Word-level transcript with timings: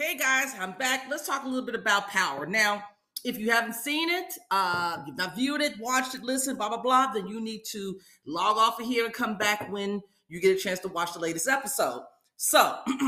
Hey 0.00 0.16
guys, 0.16 0.54
I'm 0.60 0.78
back. 0.78 1.06
Let's 1.10 1.26
talk 1.26 1.42
a 1.42 1.48
little 1.48 1.66
bit 1.66 1.74
about 1.74 2.06
power. 2.06 2.46
Now, 2.46 2.84
if 3.24 3.36
you 3.36 3.50
haven't 3.50 3.74
seen 3.74 4.08
it, 4.08 4.32
uh, 4.48 4.98
you've 5.04 5.16
not 5.16 5.34
viewed 5.34 5.60
it, 5.60 5.72
watched 5.80 6.14
it, 6.14 6.22
listened, 6.22 6.56
blah, 6.56 6.68
blah, 6.68 6.80
blah, 6.80 7.10
then 7.12 7.26
you 7.26 7.40
need 7.40 7.62
to 7.72 7.98
log 8.24 8.58
off 8.58 8.78
of 8.78 8.86
here 8.86 9.06
and 9.06 9.12
come 9.12 9.36
back 9.36 9.68
when 9.72 10.00
you 10.28 10.40
get 10.40 10.56
a 10.56 10.60
chance 10.60 10.78
to 10.80 10.88
watch 10.88 11.14
the 11.14 11.18
latest 11.18 11.48
episode. 11.48 12.04
So, 12.36 12.78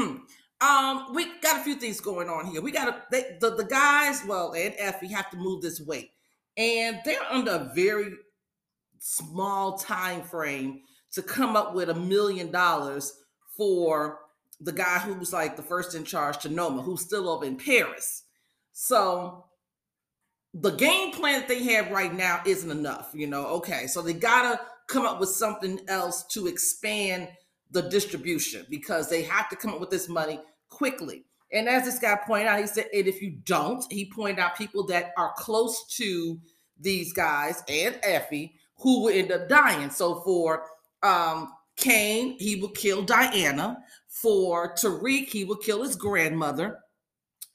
um, 0.60 1.14
we 1.14 1.26
got 1.40 1.60
a 1.60 1.62
few 1.62 1.76
things 1.76 2.00
going 2.00 2.28
on 2.28 2.46
here. 2.46 2.60
We 2.60 2.72
got 2.72 2.86
to, 2.86 3.02
they, 3.12 3.36
the, 3.40 3.54
the 3.54 3.66
guys, 3.66 4.24
well, 4.26 4.52
and 4.54 4.74
Effie 4.76 5.12
have 5.12 5.30
to 5.30 5.36
move 5.36 5.62
this 5.62 5.80
weight. 5.80 6.10
And 6.56 6.98
they're 7.04 7.22
under 7.30 7.52
a 7.52 7.72
very 7.72 8.10
small 8.98 9.78
time 9.78 10.22
frame 10.22 10.80
to 11.12 11.22
come 11.22 11.54
up 11.54 11.72
with 11.72 11.88
a 11.88 11.94
million 11.94 12.50
dollars 12.50 13.12
for 13.56 14.18
the 14.60 14.72
guy 14.72 14.98
who 14.98 15.14
was 15.14 15.32
like 15.32 15.56
the 15.56 15.62
first 15.62 15.94
in 15.94 16.04
charge 16.04 16.38
to 16.38 16.48
Noma, 16.48 16.82
who's 16.82 17.00
still 17.00 17.28
over 17.28 17.44
in 17.44 17.56
Paris. 17.56 18.24
So 18.72 19.46
the 20.52 20.70
game 20.72 21.12
plan 21.12 21.40
that 21.40 21.48
they 21.48 21.62
have 21.74 21.90
right 21.90 22.12
now 22.12 22.40
isn't 22.44 22.70
enough, 22.70 23.10
you 23.14 23.26
know. 23.26 23.46
Okay, 23.46 23.86
so 23.86 24.02
they 24.02 24.12
gotta 24.12 24.60
come 24.88 25.06
up 25.06 25.20
with 25.20 25.28
something 25.28 25.80
else 25.88 26.24
to 26.32 26.46
expand 26.46 27.28
the 27.70 27.82
distribution 27.82 28.66
because 28.68 29.08
they 29.08 29.22
have 29.22 29.48
to 29.48 29.56
come 29.56 29.72
up 29.72 29.80
with 29.80 29.90
this 29.90 30.08
money 30.08 30.40
quickly. 30.68 31.24
And 31.52 31.68
as 31.68 31.84
this 31.84 31.98
guy 31.98 32.18
pointed 32.26 32.48
out, 32.48 32.60
he 32.60 32.66
said, 32.66 32.86
and 32.92 33.06
if 33.06 33.22
you 33.22 33.38
don't, 33.44 33.84
he 33.90 34.10
pointed 34.10 34.40
out 34.40 34.56
people 34.56 34.86
that 34.86 35.12
are 35.16 35.32
close 35.36 35.84
to 35.96 36.38
these 36.78 37.12
guys 37.12 37.62
and 37.68 37.98
Effie 38.02 38.54
who 38.78 39.02
will 39.04 39.12
end 39.12 39.30
up 39.30 39.48
dying. 39.48 39.90
So 39.90 40.20
for 40.20 40.64
um 41.02 41.52
Kane, 41.80 42.36
he 42.38 42.56
will 42.56 42.70
kill 42.70 43.02
Diana. 43.02 43.78
For 44.08 44.74
Tariq, 44.74 45.28
he 45.28 45.44
will 45.44 45.56
kill 45.56 45.82
his 45.82 45.96
grandmother. 45.96 46.78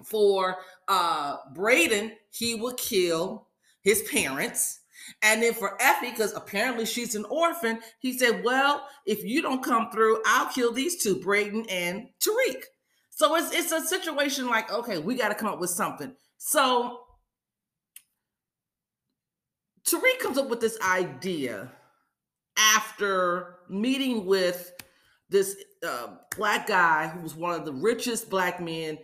For 0.04 0.58
uh, 0.88 1.38
Brayden, 1.54 2.12
he 2.32 2.56
will 2.56 2.74
kill 2.74 3.48
his 3.82 4.02
parents. 4.04 4.82
And 5.22 5.42
then 5.44 5.54
for 5.54 5.78
Effie, 5.80 6.12
because 6.12 6.34
apparently 6.34 6.86
she's 6.86 7.16
an 7.16 7.26
orphan, 7.26 7.80
he 8.00 8.18
said, 8.18 8.44
Well, 8.44 8.88
if 9.06 9.24
you 9.24 9.42
don't 9.42 9.64
come 9.64 9.92
through, 9.92 10.22
I'll 10.26 10.52
kill 10.52 10.74
these 10.74 11.02
two, 11.02 11.18
Brayden 11.18 11.66
and 11.70 12.08
Tariq. 12.20 12.64
So 13.12 13.36
it's 13.36 13.54
it's 13.54 13.72
a 13.72 13.82
situation 13.82 14.48
like, 14.48 14.72
okay, 14.72 14.98
we 14.98 15.16
got 15.16 15.30
to 15.30 15.36
come 15.36 15.48
up 15.48 15.60
with 15.60 15.70
something. 15.70 16.14
So 16.38 17.02
Tariq 19.88 20.20
comes 20.20 20.38
up 20.38 20.50
with 20.50 20.60
this 20.60 20.78
idea 20.82 21.72
after 22.58 23.58
meeting 23.70 24.26
with 24.26 24.74
this 25.30 25.58
uh, 25.86 26.08
black 26.38 26.68
guy 26.68 27.08
who 27.08 27.20
was 27.22 27.36
one 27.36 27.54
of 27.54 27.66
the 27.66 27.74
richest 27.74 28.30
black 28.30 28.62
men 28.62 28.98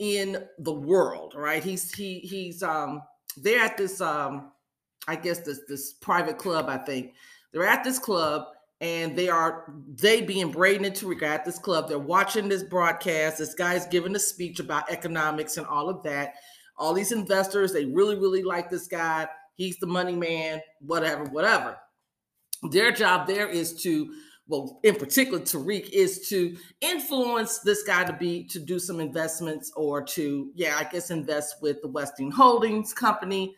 in 0.00 0.44
the 0.58 0.72
world 0.72 1.34
right 1.36 1.62
he's 1.62 1.92
he 1.94 2.18
he's 2.18 2.62
um 2.62 3.00
they're 3.36 3.62
at 3.62 3.76
this 3.76 4.00
um 4.00 4.50
i 5.06 5.14
guess 5.14 5.38
this 5.40 5.60
this 5.68 5.92
private 5.92 6.36
club 6.36 6.66
i 6.68 6.76
think 6.76 7.14
they're 7.52 7.64
at 7.64 7.84
this 7.84 7.98
club 7.98 8.48
and 8.80 9.16
they 9.16 9.28
are 9.28 9.72
they 9.96 10.20
being 10.20 10.52
Brayden 10.52 10.84
and 10.84 10.94
Tariq 10.94 11.22
at 11.22 11.44
this 11.44 11.58
club. 11.58 11.88
They're 11.88 11.98
watching 11.98 12.48
this 12.48 12.62
broadcast. 12.62 13.38
This 13.38 13.54
guy's 13.54 13.86
giving 13.86 14.14
a 14.14 14.18
speech 14.18 14.60
about 14.60 14.90
economics 14.90 15.56
and 15.56 15.66
all 15.66 15.88
of 15.88 16.02
that. 16.02 16.34
All 16.76 16.92
these 16.92 17.12
investors, 17.12 17.72
they 17.72 17.86
really, 17.86 18.16
really 18.16 18.42
like 18.42 18.68
this 18.68 18.86
guy. 18.86 19.26
He's 19.54 19.78
the 19.78 19.86
money 19.86 20.16
man, 20.16 20.60
whatever, 20.80 21.24
whatever. 21.24 21.78
Their 22.70 22.92
job 22.92 23.26
there 23.26 23.48
is 23.48 23.80
to, 23.82 24.12
well, 24.48 24.80
in 24.82 24.96
particular, 24.96 25.40
Tariq 25.40 25.90
is 25.90 26.28
to 26.28 26.56
influence 26.80 27.60
this 27.60 27.82
guy 27.82 28.04
to 28.04 28.12
be 28.12 28.44
to 28.48 28.58
do 28.58 28.78
some 28.78 29.00
investments 29.00 29.72
or 29.76 30.02
to, 30.02 30.50
yeah, 30.54 30.76
I 30.78 30.84
guess 30.84 31.10
invest 31.10 31.56
with 31.62 31.80
the 31.82 31.88
Weston 31.88 32.30
Holdings 32.30 32.92
company. 32.92 33.54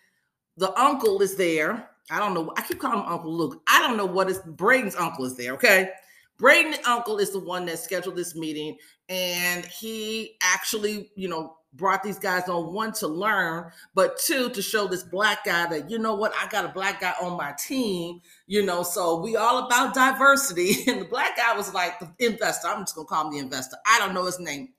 The 0.57 0.79
uncle 0.81 1.21
is 1.23 1.37
there. 1.37 1.89
I 2.11 2.19
don't 2.19 2.35
know. 2.35 2.53
I 2.57 2.63
keep 2.63 2.79
calling 2.79 3.01
him 3.01 3.07
Uncle 3.07 3.36
Luke. 3.36 3.63
I 3.69 3.86
don't 3.86 3.97
know 3.97 4.07
what 4.07 4.30
is 4.30 4.39
Brayden's 4.39 4.97
uncle 4.97 5.25
is 5.25 5.36
there. 5.36 5.53
Okay. 5.55 5.91
Brayden's 6.39 6.86
uncle 6.86 7.19
is 7.19 7.30
the 7.30 7.41
one 7.41 7.64
that 7.67 7.79
scheduled 7.79 8.17
this 8.17 8.35
meeting, 8.35 8.77
and 9.09 9.64
he 9.64 10.36
actually, 10.42 11.11
you 11.17 11.29
know, 11.29 11.57
brought 11.77 12.03
these 12.03 12.19
guys 12.19 12.48
on 12.48 12.73
one 12.73 12.92
to 12.92 13.07
learn, 13.07 13.70
but 13.95 14.19
two 14.19 14.51
to 14.51 14.63
show 14.63 14.87
this 14.87 15.03
black 15.03 15.45
guy 15.45 15.67
that 15.69 15.91
you 15.91 15.98
know 15.98 16.14
what 16.14 16.33
I 16.41 16.48
got 16.48 16.64
a 16.64 16.69
black 16.69 17.01
guy 17.01 17.14
on 17.20 17.37
my 17.37 17.55
team, 17.59 18.20
you 18.47 18.64
know. 18.64 18.83
So 18.83 19.20
we 19.20 19.37
all 19.37 19.67
about 19.67 19.95
diversity. 19.95 20.85
And 20.89 21.01
the 21.01 21.05
black 21.07 21.36
guy 21.36 21.55
was 21.57 21.75
like 21.75 21.98
the 21.98 22.11
investor. 22.19 22.69
I'm 22.69 22.83
just 22.83 22.95
gonna 22.95 23.07
call 23.07 23.27
him 23.27 23.33
the 23.33 23.39
investor. 23.39 23.77
I 23.86 23.98
don't 23.98 24.15
know 24.15 24.25
his 24.25 24.39
name. 24.39 24.70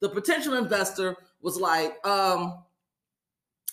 The 0.00 0.08
potential 0.08 0.54
investor 0.54 1.16
was 1.42 1.58
like, 1.58 1.94
um, 2.06 2.62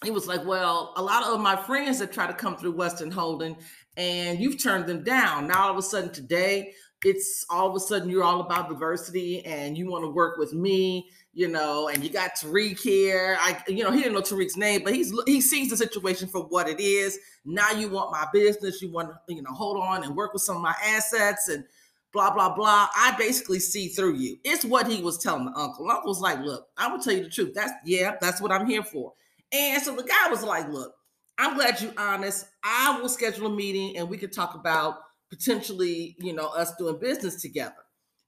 he 0.03 0.11
was 0.11 0.27
like, 0.27 0.45
Well, 0.45 0.93
a 0.97 1.01
lot 1.01 1.23
of 1.23 1.39
my 1.39 1.55
friends 1.55 1.99
that 1.99 2.11
try 2.11 2.27
to 2.27 2.33
come 2.33 2.57
through 2.57 2.73
Weston 2.73 3.11
Holding, 3.11 3.55
and 3.95 4.39
you've 4.39 4.61
turned 4.61 4.87
them 4.87 5.03
down. 5.03 5.47
Now 5.47 5.63
all 5.63 5.71
of 5.71 5.77
a 5.77 5.81
sudden 5.81 6.11
today, 6.11 6.73
it's 7.05 7.45
all 7.49 7.69
of 7.69 7.75
a 7.75 7.79
sudden 7.79 8.09
you're 8.09 8.23
all 8.23 8.41
about 8.41 8.69
diversity 8.69 9.45
and 9.45 9.77
you 9.77 9.89
want 9.89 10.03
to 10.03 10.09
work 10.09 10.37
with 10.37 10.53
me 10.53 11.09
you 11.33 11.47
know, 11.47 11.87
and 11.87 12.03
you 12.03 12.09
got 12.09 12.35
Tariq 12.35 12.79
here. 12.79 13.37
I, 13.39 13.57
you 13.67 13.83
know, 13.83 13.91
he 13.91 13.99
didn't 13.99 14.13
know 14.13 14.21
Tariq's 14.21 14.55
name, 14.55 14.83
but 14.83 14.93
he's 14.93 15.13
he 15.25 15.41
sees 15.41 15.69
the 15.69 15.77
situation 15.77 16.27
for 16.27 16.41
what 16.41 16.69
it 16.69 16.79
is. 16.79 17.17
Now 17.43 17.71
you 17.71 17.89
want 17.89 18.11
my 18.11 18.27
business, 18.31 18.81
you 18.81 18.91
want 18.91 19.11
you 19.27 19.41
know, 19.41 19.51
hold 19.51 19.81
on 19.81 20.03
and 20.03 20.15
work 20.15 20.33
with 20.33 20.43
some 20.43 20.55
of 20.55 20.61
my 20.61 20.75
assets 20.85 21.49
and 21.49 21.65
blah 22.11 22.31
blah 22.33 22.55
blah. 22.55 22.87
I 22.95 23.15
basically 23.17 23.59
see 23.59 23.87
through 23.87 24.15
you. 24.15 24.37
It's 24.43 24.63
what 24.63 24.87
he 24.87 25.01
was 25.01 25.17
telling 25.17 25.45
the 25.45 25.57
uncle. 25.57 25.89
Uncle's 25.89 26.21
like, 26.21 26.39
look, 26.39 26.67
I'm 26.77 26.91
gonna 26.91 27.03
tell 27.03 27.13
you 27.13 27.23
the 27.23 27.29
truth. 27.29 27.53
That's 27.55 27.73
yeah, 27.83 28.15
that's 28.21 28.39
what 28.39 28.51
I'm 28.51 28.67
here 28.67 28.83
for. 28.83 29.13
And 29.51 29.81
so 29.81 29.95
the 29.95 30.03
guy 30.03 30.29
was 30.29 30.43
like, 30.43 30.69
look, 30.69 30.93
I'm 31.37 31.55
glad 31.55 31.81
you're 31.81 31.93
honest. 31.97 32.45
I 32.63 32.99
will 33.01 33.09
schedule 33.09 33.47
a 33.47 33.55
meeting 33.55 33.97
and 33.97 34.07
we 34.07 34.17
can 34.17 34.29
talk 34.29 34.53
about 34.55 34.97
potentially, 35.29 36.15
you 36.19 36.33
know, 36.33 36.47
us 36.47 36.75
doing 36.75 36.99
business 36.99 37.41
together. 37.41 37.73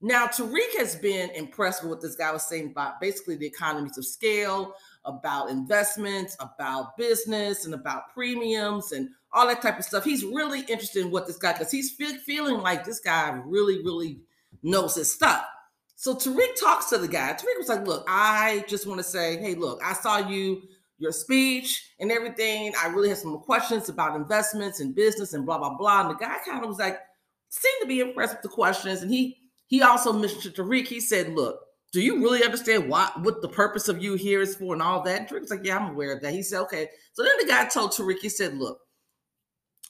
Now, 0.02 0.28
Tariq 0.28 0.78
has 0.78 0.96
been 0.96 1.30
impressed 1.32 1.82
with 1.82 1.90
what 1.90 2.02
this 2.02 2.16
guy 2.16 2.32
was 2.32 2.44
saying 2.44 2.72
about 2.72 3.00
basically 3.00 3.36
the 3.38 3.48
economies 3.48 3.98
of 3.98 4.06
scale, 4.06 4.76
about 5.06 5.50
investments, 5.50 6.36
about 6.40 6.98
business, 6.98 7.66
and 7.66 7.74
about 7.74 8.14
premiums 8.14 8.92
and 8.92 9.10
all 9.32 9.48
that 9.48 9.62
type 9.62 9.80
of 9.80 9.86
stuff. 9.86 10.04
He's 10.04 10.24
really 10.24 10.62
interested 10.62 11.04
in 11.04 11.12
what 11.12 11.28
this 11.28 11.38
guy, 11.38 11.54
because 11.54 11.72
he's 11.72 11.92
feel, 11.92 12.18
feeling 12.20 12.60
like 12.60 12.84
this 12.86 13.00
guy 13.00 13.42
really, 13.46 13.84
really 13.84 14.20
knows 14.64 14.96
his 14.96 15.12
stuff. 15.12 15.46
So 15.96 16.14
Tariq 16.14 16.60
talks 16.60 16.90
to 16.90 16.98
the 16.98 17.08
guy. 17.08 17.34
Tariq 17.34 17.58
was 17.58 17.70
like, 17.70 17.88
Look, 17.88 18.06
I 18.08 18.66
just 18.68 18.86
want 18.86 19.00
to 19.00 19.04
say, 19.04 19.38
hey, 19.38 19.56
look, 19.56 19.80
I 19.84 19.94
saw 19.94 20.18
you, 20.18 20.62
your 20.98 21.12
speech 21.12 21.94
and 22.00 22.12
everything. 22.12 22.74
I 22.82 22.88
really 22.88 23.10
have 23.10 23.18
some 23.18 23.40
questions 23.40 23.90
about 23.90 24.16
investments 24.16 24.80
and 24.80 24.94
business 24.96 25.34
and 25.34 25.46
blah, 25.46 25.58
blah, 25.58 25.76
blah. 25.76 26.02
And 26.02 26.12
the 26.12 26.16
guy 26.16 26.38
kind 26.46 26.64
of 26.64 26.70
was 26.70 26.80
like, 26.80 27.00
seemed 27.50 27.82
to 27.82 27.88
be 27.88 28.02
impressed 28.02 28.36
with 28.36 28.44
the 28.44 28.50
questions. 28.50 29.02
And 29.02 29.12
he 29.12 29.38
he 29.68 29.82
also 29.82 30.14
mentioned 30.14 30.44
to 30.44 30.64
Tariq, 30.64 30.88
he 30.88 31.00
said, 31.00 31.34
Look, 31.34 31.60
do 31.92 32.02
you 32.02 32.22
really 32.22 32.44
understand 32.44 32.90
why 32.90 33.10
what 33.22 33.42
the 33.42 33.48
purpose 33.48 33.88
of 33.88 34.04
you 34.04 34.16
here 34.16 34.42
is 34.42 34.56
for 34.56 34.74
and 34.74 34.82
all 34.82 35.02
that? 35.04 35.20
And 35.20 35.30
Tariq 35.30 35.42
was 35.42 35.50
like, 35.50 35.64
Yeah, 35.66 35.78
I'm 35.78 35.92
aware 35.92 36.14
of 36.14 36.22
that. 36.22 36.34
He 36.34 36.44
said, 36.44 36.62
Okay. 36.62 36.90
So 37.14 37.24
then 37.24 37.34
the 37.40 37.48
guy 37.48 37.66
told 37.66 37.92
Tariq, 37.92 38.20
he 38.22 38.30
said, 38.30 38.58
Look, 38.58 38.80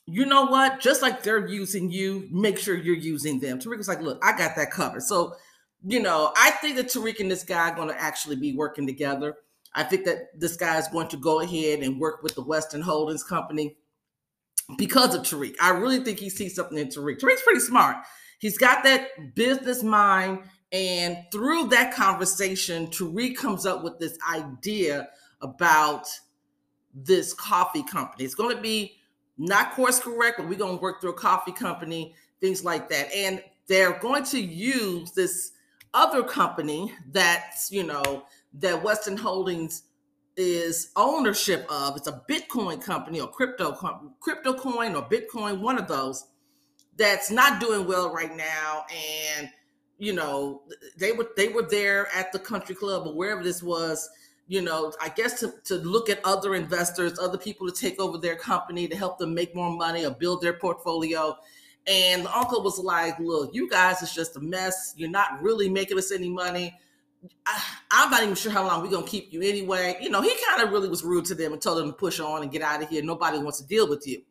you 0.06 0.25
know 0.25 0.46
what? 0.46 0.80
Just 0.80 1.02
like 1.02 1.24
they're 1.24 1.47
using 1.47 1.91
you, 1.91 2.28
make 2.31 2.58
sure 2.58 2.75
you're 2.75 2.96
using 2.96 3.40
them. 3.40 3.59
Tariq 3.59 3.78
was 3.78 3.88
like, 3.88 4.02
Look, 4.02 4.24
I 4.24 4.38
got 4.38 4.56
that 4.56 4.72
covered. 4.72 5.03
So, 5.03 5.36
you 5.84 6.00
know, 6.00 6.31
I 6.38 6.52
think 6.52 6.78
that 6.78 6.88
Tariq 6.88 7.19
and 7.19 7.30
this 7.30 7.44
guy 7.44 7.69
are 7.69 7.75
going 7.75 7.90
to 7.90 8.02
actually 8.02 8.38
be 8.38 8.56
working 8.56 8.88
together. 8.88 9.36
I 9.74 9.84
think 9.84 10.06
that 10.06 10.40
this 10.40 10.56
guy 10.56 10.78
is 10.78 10.88
going 10.88 11.09
to 11.09 11.18
go 11.18 11.42
ahead 11.42 11.80
and 11.80 12.00
work 12.00 12.24
with 12.24 12.34
the 12.36 12.42
Weston 12.42 12.81
Holdings 12.81 13.24
Company 13.24 13.75
because 14.78 15.13
of 15.13 15.24
Tariq. 15.24 15.56
I 15.62 15.72
really 15.72 16.00
think 16.00 16.19
he 16.19 16.30
sees 16.30 16.56
something 16.56 16.78
in 16.78 16.88
Tariq. 16.88 17.19
Tariq's 17.19 17.44
pretty 17.44 17.59
smart. 17.59 17.97
He's 18.40 18.57
got 18.57 18.84
that 18.84 19.35
business 19.35 19.84
mind. 19.84 20.44
And 20.72 21.18
through 21.31 21.68
that 21.69 21.94
conversation, 21.94 22.88
Tariq 22.88 23.38
comes 23.38 23.66
up 23.66 23.84
with 23.84 24.00
this 24.00 24.18
idea 24.30 25.10
about 25.42 26.07
this 26.94 27.33
coffee 27.33 27.83
company. 27.83 28.25
It's 28.25 28.36
going 28.36 28.56
to 28.56 28.62
be 28.62 28.98
not 29.38 29.74
course 29.74 30.00
correct, 30.00 30.38
but 30.38 30.48
we're 30.48 30.57
going 30.57 30.77
to 30.77 30.81
work 30.81 31.01
through 31.01 31.12
a 31.12 31.13
coffee 31.13 31.51
company, 31.51 32.15
things 32.42 32.63
like 32.63 32.89
that. 32.89 33.13
And 33.13 33.44
they're 33.68 34.00
going 34.00 34.24
to 34.25 34.39
use 34.39 35.12
this 35.12 35.51
other 35.94 36.24
company 36.24 36.94
that's, 37.12 37.71
you 37.71 37.83
know, 37.83 38.24
that 38.54 38.83
Weston 38.83 39.18
Holdings 39.18 39.83
is 40.38 40.92
ownership 40.95 41.65
of. 41.69 41.95
It's 41.95 42.07
a 42.07 42.21
Bitcoin 42.30 42.81
company 42.81 43.19
or 43.19 43.27
crypto 43.30 43.71
crypto 44.19 44.54
coin 44.54 44.95
or 44.95 45.04
Bitcoin, 45.04 45.60
one 45.62 45.77
of 45.77 45.88
those 45.88 46.25
that's 46.97 47.31
not 47.31 47.59
doing 47.59 47.88
well 47.88 48.13
right 48.13 48.36
now 48.36 48.86
and 49.38 49.50
you 49.97 50.13
know 50.13 50.62
they 50.97 51.12
were 51.12 51.27
they 51.36 51.47
were 51.47 51.63
there 51.63 52.07
at 52.13 52.31
the 52.31 52.39
country 52.39 52.75
club 52.75 53.07
or 53.07 53.13
wherever 53.13 53.44
this 53.44 53.63
was 53.63 54.09
you 54.47 54.62
know 54.62 54.94
i 55.01 55.09
guess 55.09 55.39
to, 55.39 55.53
to 55.63 55.75
look 55.75 56.09
at 56.09 56.19
other 56.24 56.56
investors 56.56 57.18
other 57.19 57.38
people 57.38 57.69
to 57.69 57.74
take 57.74 58.00
over 58.00 58.18
their 58.18 58.36
company 58.36 58.88
to 58.88 58.95
help 58.95 59.18
them 59.18 59.33
make 59.33 59.56
more 59.56 59.75
money 59.75 60.06
or 60.06 60.12
build 60.12 60.42
their 60.42 60.53
portfolio 60.53 61.36
and 61.88 62.25
the 62.25 62.38
uncle 62.38 62.62
was 62.62 62.80
like 62.80 63.18
look 63.19 63.53
you 63.53 63.69
guys 63.69 64.01
is 64.01 64.13
just 64.13 64.36
a 64.38 64.39
mess 64.39 64.94
you're 64.98 65.09
not 65.09 65.41
really 65.41 65.69
making 65.69 65.98
us 65.98 66.12
any 66.12 66.30
money 66.30 66.77
I, 67.45 68.03
am 68.03 68.12
not 68.12 68.24
even 68.24 68.36
sure 68.36 68.51
how 68.51 68.68
long 68.68 68.81
we're 68.81 68.89
gonna 68.89 69.06
keep 69.06 69.31
you 69.31 69.41
anyway. 69.41 69.98
You 70.01 70.09
know, 70.09 70.21
he 70.21 70.36
kind 70.48 70.62
of 70.62 70.71
really 70.71 70.89
was 70.89 71.03
rude 71.03 71.25
to 71.25 71.36
them 71.36 71.53
and 71.53 71.62
told 71.62 71.77
them 71.77 71.88
to 71.88 71.94
push 71.94 72.19
on 72.19 72.44
and 72.44 72.51
get 72.51 72.62
out 72.62 72.83
of 72.83 72.89
here. 72.89 73.03
Nobody 73.03 73.38
wants 73.39 73.59
to 73.62 73.68
deal 73.68 73.88
with 73.88 74.07
you. 74.07 74.21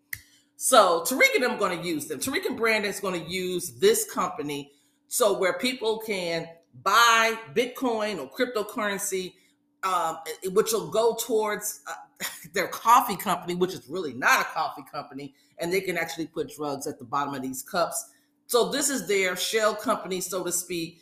So 0.57 1.05
Tariq 1.07 1.35
and 1.35 1.45
them 1.45 1.59
going 1.59 1.79
to 1.79 1.87
use 1.87 2.07
them. 2.07 2.21
Tariq 2.21 2.47
and 2.47 2.57
Brandon 2.57 2.91
is 2.91 3.01
going 3.01 3.23
to 3.23 3.31
use 3.31 3.73
this 3.73 4.11
company 4.11 4.73
so 5.09 5.39
where 5.39 5.55
people 5.55 5.99
can 5.99 6.49
buy 6.83 7.35
Bitcoin 7.55 8.19
or 8.19 8.31
cryptocurrency, 8.31 9.35
um, 9.83 10.19
which 10.53 10.73
will 10.73 10.91
go 10.91 11.17
towards 11.21 11.83
uh, 11.89 12.25
their 12.53 12.69
coffee 12.69 13.17
company, 13.17 13.55
which 13.55 13.75
is 13.75 13.89
really 13.89 14.15
not 14.15 14.41
a 14.41 14.45
coffee 14.45 14.85
company, 14.91 15.35
and 15.59 15.73
they 15.73 15.81
can 15.81 15.97
actually 15.97 16.27
put 16.27 16.55
drugs 16.55 16.87
at 16.87 16.99
the 16.99 17.05
bottom 17.05 17.35
of 17.35 17.43
these 17.43 17.63
cups. 17.63 18.11
So 18.47 18.71
this 18.71 18.91
is 18.91 19.07
their 19.07 19.37
shell 19.37 19.75
company, 19.75 20.21
so 20.21 20.45
to 20.45 20.53
speak, 20.53 21.01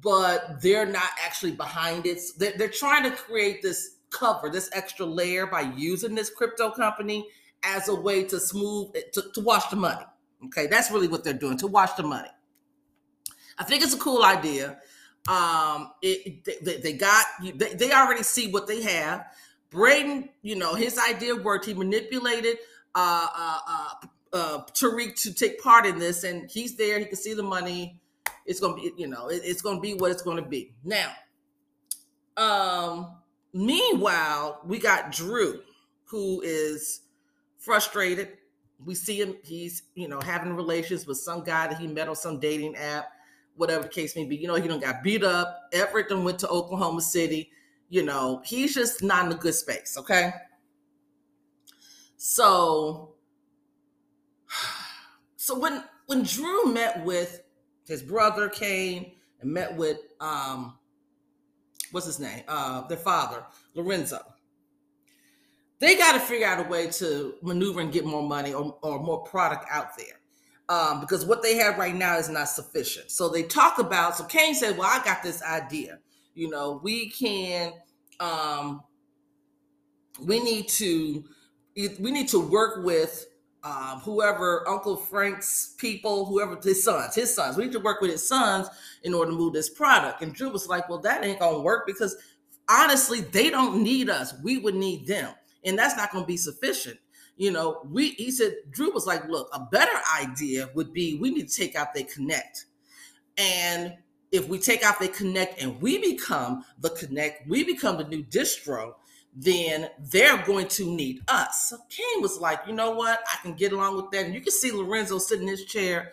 but 0.00 0.62
they're 0.62 0.86
not 0.86 1.10
actually 1.24 1.52
behind 1.52 2.06
it. 2.06 2.20
They're 2.38 2.68
trying 2.68 3.02
to 3.04 3.10
create 3.10 3.62
this 3.62 3.96
cover, 4.10 4.48
this 4.48 4.70
extra 4.72 5.04
layer 5.04 5.46
by 5.46 5.62
using 5.76 6.14
this 6.14 6.30
crypto 6.30 6.70
company 6.70 7.26
as 7.64 7.88
a 7.88 7.94
way 7.94 8.24
to 8.24 8.40
smooth 8.40 8.94
to, 9.12 9.22
to 9.34 9.40
wash 9.40 9.66
the 9.68 9.76
money. 9.76 10.04
Okay, 10.46 10.66
that's 10.66 10.90
really 10.90 11.08
what 11.08 11.24
they're 11.24 11.32
doing 11.32 11.56
to 11.58 11.66
wash 11.66 11.92
the 11.92 12.02
money. 12.02 12.28
I 13.58 13.64
think 13.64 13.82
it's 13.82 13.94
a 13.94 13.98
cool 13.98 14.24
idea. 14.24 14.78
Um, 15.28 15.92
it, 16.02 16.44
they, 16.62 16.76
they 16.76 16.92
got 16.92 17.24
they, 17.42 17.74
they 17.74 17.92
already 17.92 18.22
see 18.22 18.50
what 18.50 18.66
they 18.66 18.82
have. 18.82 19.24
Braden, 19.70 20.28
you 20.42 20.56
know, 20.56 20.74
his 20.74 20.98
idea 20.98 21.34
worked. 21.34 21.64
He 21.66 21.74
manipulated 21.74 22.58
uh, 22.94 23.26
uh, 23.34 23.58
uh, 23.68 24.06
uh, 24.32 24.64
Tariq 24.72 25.20
to 25.22 25.32
take 25.32 25.60
part 25.62 25.86
in 25.86 25.98
this, 25.98 26.24
and 26.24 26.50
he's 26.50 26.76
there. 26.76 26.98
He 26.98 27.06
can 27.06 27.16
see 27.16 27.34
the 27.34 27.42
money. 27.42 28.00
It's 28.46 28.60
gonna 28.60 28.74
be, 28.74 28.92
you 28.96 29.06
know, 29.06 29.28
it, 29.28 29.42
it's 29.44 29.62
gonna 29.62 29.80
be 29.80 29.94
what 29.94 30.10
it's 30.10 30.22
gonna 30.22 30.46
be. 30.46 30.74
Now, 30.84 31.10
um, 32.36 33.16
meanwhile, 33.52 34.60
we 34.66 34.78
got 34.78 35.10
Drew, 35.10 35.60
who 36.04 36.42
is 36.42 37.00
frustrated. 37.64 38.36
We 38.84 38.94
see 38.94 39.20
him, 39.20 39.36
he's, 39.42 39.84
you 39.94 40.06
know, 40.06 40.20
having 40.20 40.54
relations 40.54 41.06
with 41.06 41.16
some 41.16 41.42
guy 41.42 41.68
that 41.68 41.78
he 41.78 41.86
met 41.86 42.08
on 42.08 42.16
some 42.16 42.38
dating 42.38 42.76
app, 42.76 43.06
whatever 43.56 43.84
the 43.84 43.88
case 43.88 44.14
may 44.14 44.24
be. 44.24 44.36
You 44.36 44.48
know, 44.48 44.56
he 44.56 44.68
don't 44.68 44.82
got 44.82 45.02
beat 45.02 45.24
up. 45.24 45.68
Everett 45.72 46.16
went 46.16 46.38
to 46.40 46.48
Oklahoma 46.48 47.00
City. 47.00 47.50
You 47.88 48.02
know, 48.02 48.42
he's 48.44 48.74
just 48.74 49.02
not 49.02 49.26
in 49.26 49.32
a 49.32 49.36
good 49.36 49.54
space, 49.54 49.96
okay? 49.98 50.32
So, 52.16 53.14
so 55.36 55.58
when 55.58 55.84
when 56.06 56.22
Drew 56.22 56.66
met 56.66 57.02
with 57.04 57.42
his 57.86 58.02
brother 58.02 58.48
Kane 58.48 59.12
and 59.40 59.50
met 59.50 59.74
with 59.74 59.98
um 60.20 60.78
what's 61.92 62.06
his 62.06 62.20
name? 62.20 62.42
Uh 62.48 62.86
their 62.88 62.98
father, 62.98 63.44
Lorenzo 63.74 64.33
they 65.84 65.96
got 65.96 66.12
to 66.12 66.20
figure 66.20 66.46
out 66.46 66.64
a 66.64 66.68
way 66.68 66.86
to 66.86 67.34
maneuver 67.42 67.80
and 67.80 67.92
get 67.92 68.04
more 68.04 68.22
money 68.22 68.54
or, 68.54 68.76
or 68.82 69.02
more 69.02 69.22
product 69.24 69.66
out 69.70 69.96
there. 69.96 70.20
Um, 70.68 71.00
because 71.00 71.26
what 71.26 71.42
they 71.42 71.56
have 71.56 71.76
right 71.76 71.94
now 71.94 72.16
is 72.16 72.30
not 72.30 72.48
sufficient. 72.48 73.10
So 73.10 73.28
they 73.28 73.42
talk 73.42 73.78
about, 73.78 74.16
so 74.16 74.24
Kane 74.24 74.54
said, 74.54 74.78
Well, 74.78 74.88
I 74.88 75.04
got 75.04 75.22
this 75.22 75.42
idea. 75.42 75.98
You 76.34 76.48
know, 76.48 76.80
we 76.82 77.10
can, 77.10 77.74
um, 78.18 78.82
we 80.20 80.40
need 80.40 80.68
to, 80.68 81.22
we 81.76 82.10
need 82.10 82.28
to 82.28 82.40
work 82.40 82.82
with 82.84 83.26
um, 83.62 84.00
whoever 84.00 84.66
Uncle 84.66 84.96
Frank's 84.96 85.74
people, 85.76 86.24
whoever 86.24 86.58
his 86.62 86.82
sons, 86.82 87.14
his 87.14 87.34
sons. 87.34 87.58
We 87.58 87.64
need 87.64 87.72
to 87.72 87.80
work 87.80 88.00
with 88.00 88.10
his 88.10 88.26
sons 88.26 88.68
in 89.02 89.12
order 89.12 89.32
to 89.32 89.36
move 89.36 89.52
this 89.52 89.68
product. 89.68 90.22
And 90.22 90.34
Drew 90.34 90.48
was 90.48 90.66
like, 90.66 90.88
Well, 90.88 91.00
that 91.00 91.24
ain't 91.24 91.40
gonna 91.40 91.60
work 91.60 91.86
because 91.86 92.16
honestly, 92.70 93.20
they 93.20 93.50
don't 93.50 93.82
need 93.82 94.08
us. 94.08 94.32
We 94.42 94.56
would 94.56 94.76
need 94.76 95.06
them 95.06 95.34
and 95.64 95.78
that's 95.78 95.96
not 95.96 96.12
going 96.12 96.24
to 96.24 96.28
be 96.28 96.36
sufficient. 96.36 96.98
You 97.36 97.50
know, 97.50 97.80
we 97.90 98.10
he 98.10 98.30
said 98.30 98.54
Drew 98.70 98.92
was 98.92 99.06
like, 99.06 99.28
look, 99.28 99.48
a 99.52 99.60
better 99.60 99.98
idea 100.20 100.70
would 100.74 100.92
be 100.92 101.18
we 101.18 101.30
need 101.30 101.48
to 101.48 101.54
take 101.54 101.74
out 101.74 101.94
they 101.94 102.04
connect. 102.04 102.66
And 103.36 103.94
if 104.30 104.48
we 104.48 104.58
take 104.58 104.84
out 104.84 105.00
they 105.00 105.08
connect 105.08 105.60
and 105.60 105.80
we 105.80 105.98
become 105.98 106.64
the 106.80 106.90
connect, 106.90 107.48
we 107.48 107.64
become 107.64 107.98
the 107.98 108.04
new 108.04 108.22
distro, 108.24 108.94
then 109.34 109.88
they're 109.98 110.42
going 110.44 110.68
to 110.68 110.86
need 110.94 111.20
us. 111.26 111.70
So 111.70 111.78
Kane 111.90 112.22
was 112.22 112.38
like, 112.38 112.60
you 112.68 112.72
know 112.72 112.92
what? 112.92 113.20
I 113.32 113.36
can 113.42 113.54
get 113.54 113.72
along 113.72 113.96
with 113.96 114.10
that. 114.12 114.26
And 114.26 114.34
you 114.34 114.40
can 114.40 114.52
see 114.52 114.70
Lorenzo 114.70 115.18
sitting 115.18 115.48
in 115.48 115.48
his 115.48 115.64
chair, 115.64 116.12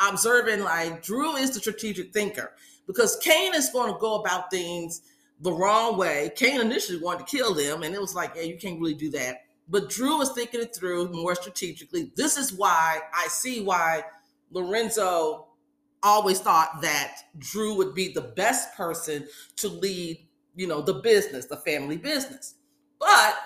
observing 0.00 0.60
like 0.60 1.02
Drew 1.02 1.36
is 1.36 1.50
the 1.50 1.60
strategic 1.60 2.12
thinker 2.14 2.54
because 2.86 3.16
Kane 3.16 3.54
is 3.54 3.70
going 3.70 3.92
to 3.92 3.98
go 3.98 4.16
about 4.16 4.50
things 4.50 5.02
the 5.44 5.52
wrong 5.52 5.98
way. 5.98 6.32
Kane 6.34 6.60
initially 6.60 6.98
wanted 6.98 7.26
to 7.26 7.36
kill 7.36 7.52
them, 7.54 7.82
and 7.82 7.94
it 7.94 8.00
was 8.00 8.14
like, 8.14 8.32
yeah, 8.34 8.42
you 8.42 8.56
can't 8.56 8.80
really 8.80 8.94
do 8.94 9.10
that. 9.10 9.42
But 9.68 9.90
Drew 9.90 10.18
was 10.18 10.32
thinking 10.32 10.60
it 10.60 10.74
through 10.74 11.12
more 11.12 11.34
strategically. 11.34 12.12
This 12.16 12.38
is 12.38 12.54
why 12.54 13.00
I 13.14 13.28
see 13.28 13.62
why 13.62 14.04
Lorenzo 14.50 15.48
always 16.02 16.40
thought 16.40 16.80
that 16.80 17.16
Drew 17.38 17.76
would 17.76 17.94
be 17.94 18.12
the 18.12 18.22
best 18.22 18.74
person 18.74 19.28
to 19.56 19.68
lead, 19.68 20.26
you 20.56 20.66
know, 20.66 20.80
the 20.80 20.94
business, 20.94 21.44
the 21.44 21.58
family 21.58 21.98
business. 21.98 22.54
But 22.98 23.36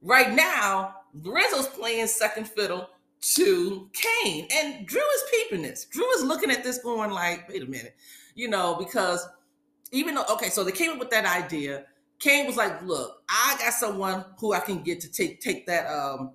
right 0.00 0.32
now, 0.32 0.94
Lorenzo's 1.14 1.68
playing 1.68 2.06
second 2.06 2.48
fiddle 2.48 2.88
to 3.34 3.90
Kane, 3.92 4.48
and 4.54 4.86
Drew 4.86 5.00
is 5.00 5.24
peeping 5.30 5.62
this. 5.62 5.84
Drew 5.84 6.10
is 6.12 6.24
looking 6.24 6.50
at 6.50 6.64
this, 6.64 6.78
going 6.78 7.10
like, 7.10 7.46
"Wait 7.48 7.62
a 7.62 7.66
minute," 7.66 7.94
you 8.34 8.48
know, 8.48 8.74
because 8.74 9.26
even 9.92 10.14
though 10.14 10.24
okay, 10.30 10.48
so 10.48 10.64
they 10.64 10.72
came 10.72 10.90
up 10.90 10.98
with 10.98 11.10
that 11.10 11.24
idea. 11.24 11.84
Kane 12.18 12.46
was 12.46 12.56
like, 12.56 12.82
"Look, 12.82 13.22
I 13.28 13.56
got 13.58 13.74
someone 13.74 14.24
who 14.38 14.52
I 14.52 14.60
can 14.60 14.82
get 14.82 15.00
to 15.02 15.10
take 15.10 15.40
take 15.40 15.66
that 15.66 15.86
um 15.86 16.32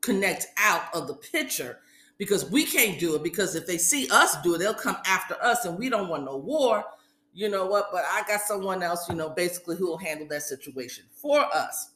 connect 0.00 0.46
out 0.56 0.94
of 0.94 1.08
the 1.08 1.14
picture 1.14 1.80
because 2.18 2.50
we 2.50 2.64
can't 2.64 2.98
do 2.98 3.14
it 3.16 3.22
because 3.22 3.54
if 3.54 3.66
they 3.66 3.78
see 3.78 4.08
us 4.10 4.40
do 4.42 4.54
it, 4.54 4.58
they'll 4.58 4.74
come 4.74 4.96
after 5.06 5.34
us, 5.42 5.64
and 5.64 5.78
we 5.78 5.88
don't 5.88 6.08
want 6.08 6.24
no 6.24 6.36
war." 6.36 6.84
You 7.32 7.48
know 7.48 7.66
what? 7.66 7.90
But 7.92 8.04
I 8.10 8.22
got 8.26 8.40
someone 8.40 8.82
else, 8.82 9.08
you 9.08 9.14
know, 9.14 9.30
basically 9.30 9.76
who 9.76 9.86
will 9.86 9.98
handle 9.98 10.26
that 10.28 10.42
situation 10.42 11.04
for 11.14 11.40
us. 11.54 11.92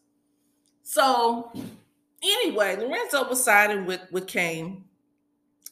So 0.84 1.50
anyway, 2.22 2.76
Lorenzo 2.76 3.28
was 3.28 3.42
siding 3.42 3.84
with 3.84 4.00
with 4.12 4.26
Kane, 4.26 4.84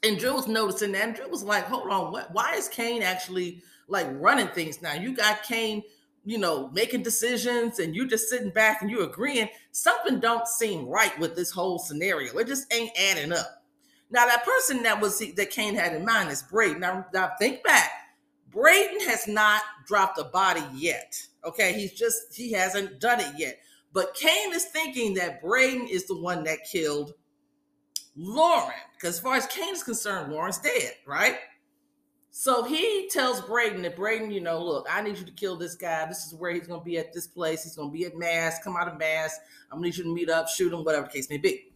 and 0.03 0.19
Drew 0.19 0.35
was 0.35 0.49
noticing 0.49 0.93
that. 0.93 1.03
And 1.09 1.15
Drew 1.15 1.29
was 1.29 1.45
like, 1.45 1.65
"Hold 1.65 1.91
on, 1.91 2.13
what? 2.13 2.33
Why 2.35 2.55
is 2.55 2.69
Kane 2.69 3.03
actually 3.03 3.63
like 3.89 4.07
running 4.13 4.49
things 4.49 4.83
now. 4.83 4.95
You 4.95 5.15
got 5.15 5.43
Kane, 5.43 5.83
you 6.25 6.39
know, 6.39 6.71
making 6.73 7.03
decisions 7.03 7.79
and 7.79 7.95
you 7.95 8.07
just 8.07 8.29
sitting 8.29 8.51
back 8.51 8.83
and 8.83 8.91
you 8.91 9.03
agreeing. 9.03 9.49
Something 9.73 10.21
don't 10.21 10.47
seem 10.47 10.87
right 10.87 11.19
with 11.19 11.35
this 11.35 11.51
whole 11.51 11.79
scenario. 11.79 12.37
It 12.39 12.47
just 12.47 12.73
ain't 12.73 12.97
adding 12.99 13.33
up. 13.33 13.63
Now, 14.11 14.27
that 14.27 14.45
person 14.45 14.83
that 14.83 15.01
was 15.01 15.19
that 15.19 15.51
Kane 15.51 15.75
had 15.75 15.95
in 15.95 16.05
mind 16.05 16.31
is 16.31 16.43
Braden. 16.43 16.81
Now, 16.81 17.07
now 17.15 17.33
think 17.39 17.65
back. 17.65 17.91
Braden 18.51 19.01
has 19.09 19.27
not 19.27 19.63
dropped 19.87 20.19
a 20.19 20.25
body 20.25 20.63
yet. 20.75 21.17
Okay, 21.45 21.73
he's 21.73 21.95
just 21.95 22.37
he 22.37 22.53
hasn't 22.53 23.01
done 23.01 23.21
it 23.21 23.33
yet. 23.39 23.59
But 23.95 24.15
Kane 24.15 24.53
is 24.53 24.67
thinking 24.67 25.15
that 25.15 25.43
Braden 25.43 25.89
is 25.89 26.07
the 26.07 26.17
one 26.17 26.45
that 26.45 26.59
killed 26.71 27.15
Lauren. 28.15 28.73
Because 28.95 29.17
as 29.17 29.21
far 29.21 29.37
as 29.37 29.47
Kane 29.47 29.75
is 29.75 29.83
concerned, 29.83 30.33
Lauren's 30.33 30.59
dead, 30.59 30.93
right? 31.07 31.37
So 32.35 32.65
he 32.65 33.09
tells 33.11 33.43
Braden 33.43 33.83
that 33.83 33.95
Braden, 33.95 34.31
you 34.31 34.41
know, 34.41 34.65
look, 34.65 34.87
I 34.91 35.03
need 35.03 35.19
you 35.19 35.27
to 35.27 35.33
kill 35.33 35.55
this 35.55 35.75
guy. 35.75 36.07
This 36.07 36.25
is 36.27 36.35
where 36.35 36.51
he's 36.51 36.67
going 36.67 36.81
to 36.81 36.85
be 36.85 36.97
at 36.97 37.13
this 37.13 37.27
place. 37.27 37.63
He's 37.63 37.77
going 37.77 37.91
to 37.91 37.93
be 37.93 38.07
at 38.07 38.17
Mass. 38.17 38.59
Come 38.65 38.75
out 38.75 38.89
of 38.89 38.99
Mass. 38.99 39.39
I'm 39.71 39.79
going 39.79 39.93
to 39.93 39.99
need 39.99 39.99
you 39.99 40.05
to 40.05 40.15
meet 40.15 40.31
up, 40.31 40.49
shoot 40.49 40.73
him, 40.73 40.83
whatever 40.83 41.07
the 41.07 41.13
case 41.13 41.29
may 41.29 41.37
be. 41.37 41.73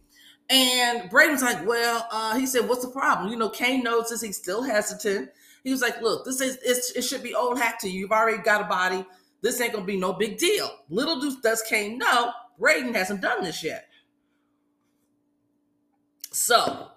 And 0.49 1.09
Braden's 1.11 1.43
like, 1.43 1.65
well, 1.67 2.07
uh, 2.11 2.39
he 2.39 2.47
said, 2.47 2.67
what's 2.67 2.83
the 2.83 2.91
problem? 2.91 3.31
You 3.31 3.37
know, 3.37 3.49
Kane 3.49 3.83
notices 3.83 4.21
he's 4.21 4.37
still 4.37 4.63
hesitant. 4.63 5.29
He 5.63 5.69
was 5.69 5.81
like, 5.81 6.01
look, 6.01 6.25
this 6.25 6.41
is 6.41 6.57
it 6.95 7.01
should 7.01 7.21
be 7.21 7.35
old 7.35 7.59
hat 7.59 7.79
to 7.81 7.89
you. 7.89 7.99
You've 7.99 8.11
already 8.11 8.41
got 8.41 8.61
a 8.61 8.63
body. 8.63 9.05
This 9.41 9.59
ain't 9.59 9.73
gonna 9.73 9.85
be 9.85 9.97
no 9.97 10.13
big 10.13 10.37
deal. 10.37 10.69
Little 10.89 11.19
do, 11.19 11.35
does 11.41 11.61
Kane 11.63 11.97
know, 11.97 12.31
Braden 12.57 12.93
hasn't 12.93 13.21
done 13.21 13.43
this 13.43 13.63
yet. 13.63 13.85
So 16.31 16.87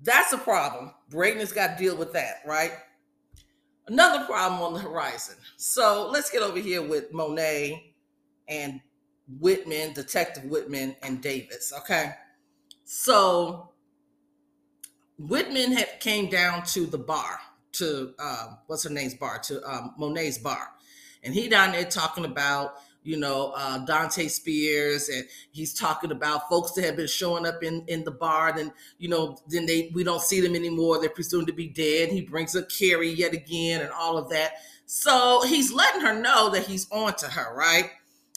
that's 0.00 0.32
a 0.32 0.38
problem. 0.38 0.92
Braden 1.10 1.40
has 1.40 1.52
got 1.52 1.76
to 1.76 1.84
deal 1.84 1.96
with 1.96 2.12
that, 2.12 2.42
right? 2.46 2.72
Another 3.86 4.24
problem 4.24 4.60
on 4.62 4.74
the 4.74 4.80
horizon. 4.80 5.36
So 5.56 6.08
let's 6.12 6.30
get 6.30 6.42
over 6.42 6.58
here 6.58 6.82
with 6.82 7.12
Monet 7.12 7.94
and 8.48 8.80
Whitman, 9.40 9.92
Detective 9.94 10.44
Whitman 10.44 10.96
and 11.02 11.20
Davis. 11.20 11.72
Okay. 11.80 12.12
So 12.84 13.70
Whitman 15.18 15.72
had 15.72 16.00
came 16.00 16.28
down 16.28 16.64
to 16.66 16.86
the 16.86 16.98
bar 16.98 17.40
to 17.72 18.14
um, 18.18 18.58
what's 18.66 18.84
her 18.84 18.90
name's 18.90 19.14
bar 19.14 19.38
to 19.40 19.62
um, 19.68 19.94
Monet's 19.98 20.38
bar, 20.38 20.68
and 21.22 21.34
he 21.34 21.48
down 21.48 21.72
there 21.72 21.84
talking 21.84 22.24
about 22.24 22.74
you 23.04 23.18
know, 23.18 23.52
uh, 23.56 23.78
Dante 23.84 24.26
Spears, 24.28 25.08
and 25.08 25.24
he's 25.52 25.72
talking 25.72 26.10
about 26.10 26.48
folks 26.48 26.72
that 26.72 26.84
have 26.84 26.96
been 26.96 27.06
showing 27.06 27.46
up 27.46 27.62
in 27.62 27.84
in 27.86 28.02
the 28.02 28.10
bar. 28.10 28.52
Then 28.56 28.72
you 28.98 29.08
know, 29.08 29.38
then 29.46 29.66
they 29.66 29.90
we 29.94 30.02
don't 30.02 30.22
see 30.22 30.40
them 30.40 30.56
anymore. 30.56 31.00
They're 31.00 31.10
presumed 31.10 31.46
to 31.46 31.52
be 31.52 31.68
dead. 31.68 32.10
He 32.10 32.22
brings 32.22 32.56
up 32.56 32.68
Carrie 32.68 33.10
yet 33.12 33.32
again, 33.32 33.82
and 33.82 33.90
all 33.92 34.18
of 34.18 34.28
that. 34.30 34.54
So 34.86 35.42
he's 35.46 35.72
letting 35.72 36.02
her 36.02 36.18
know 36.18 36.50
that 36.50 36.66
he's 36.66 36.90
on 36.90 37.14
to 37.16 37.26
her, 37.26 37.54
right? 37.54 37.90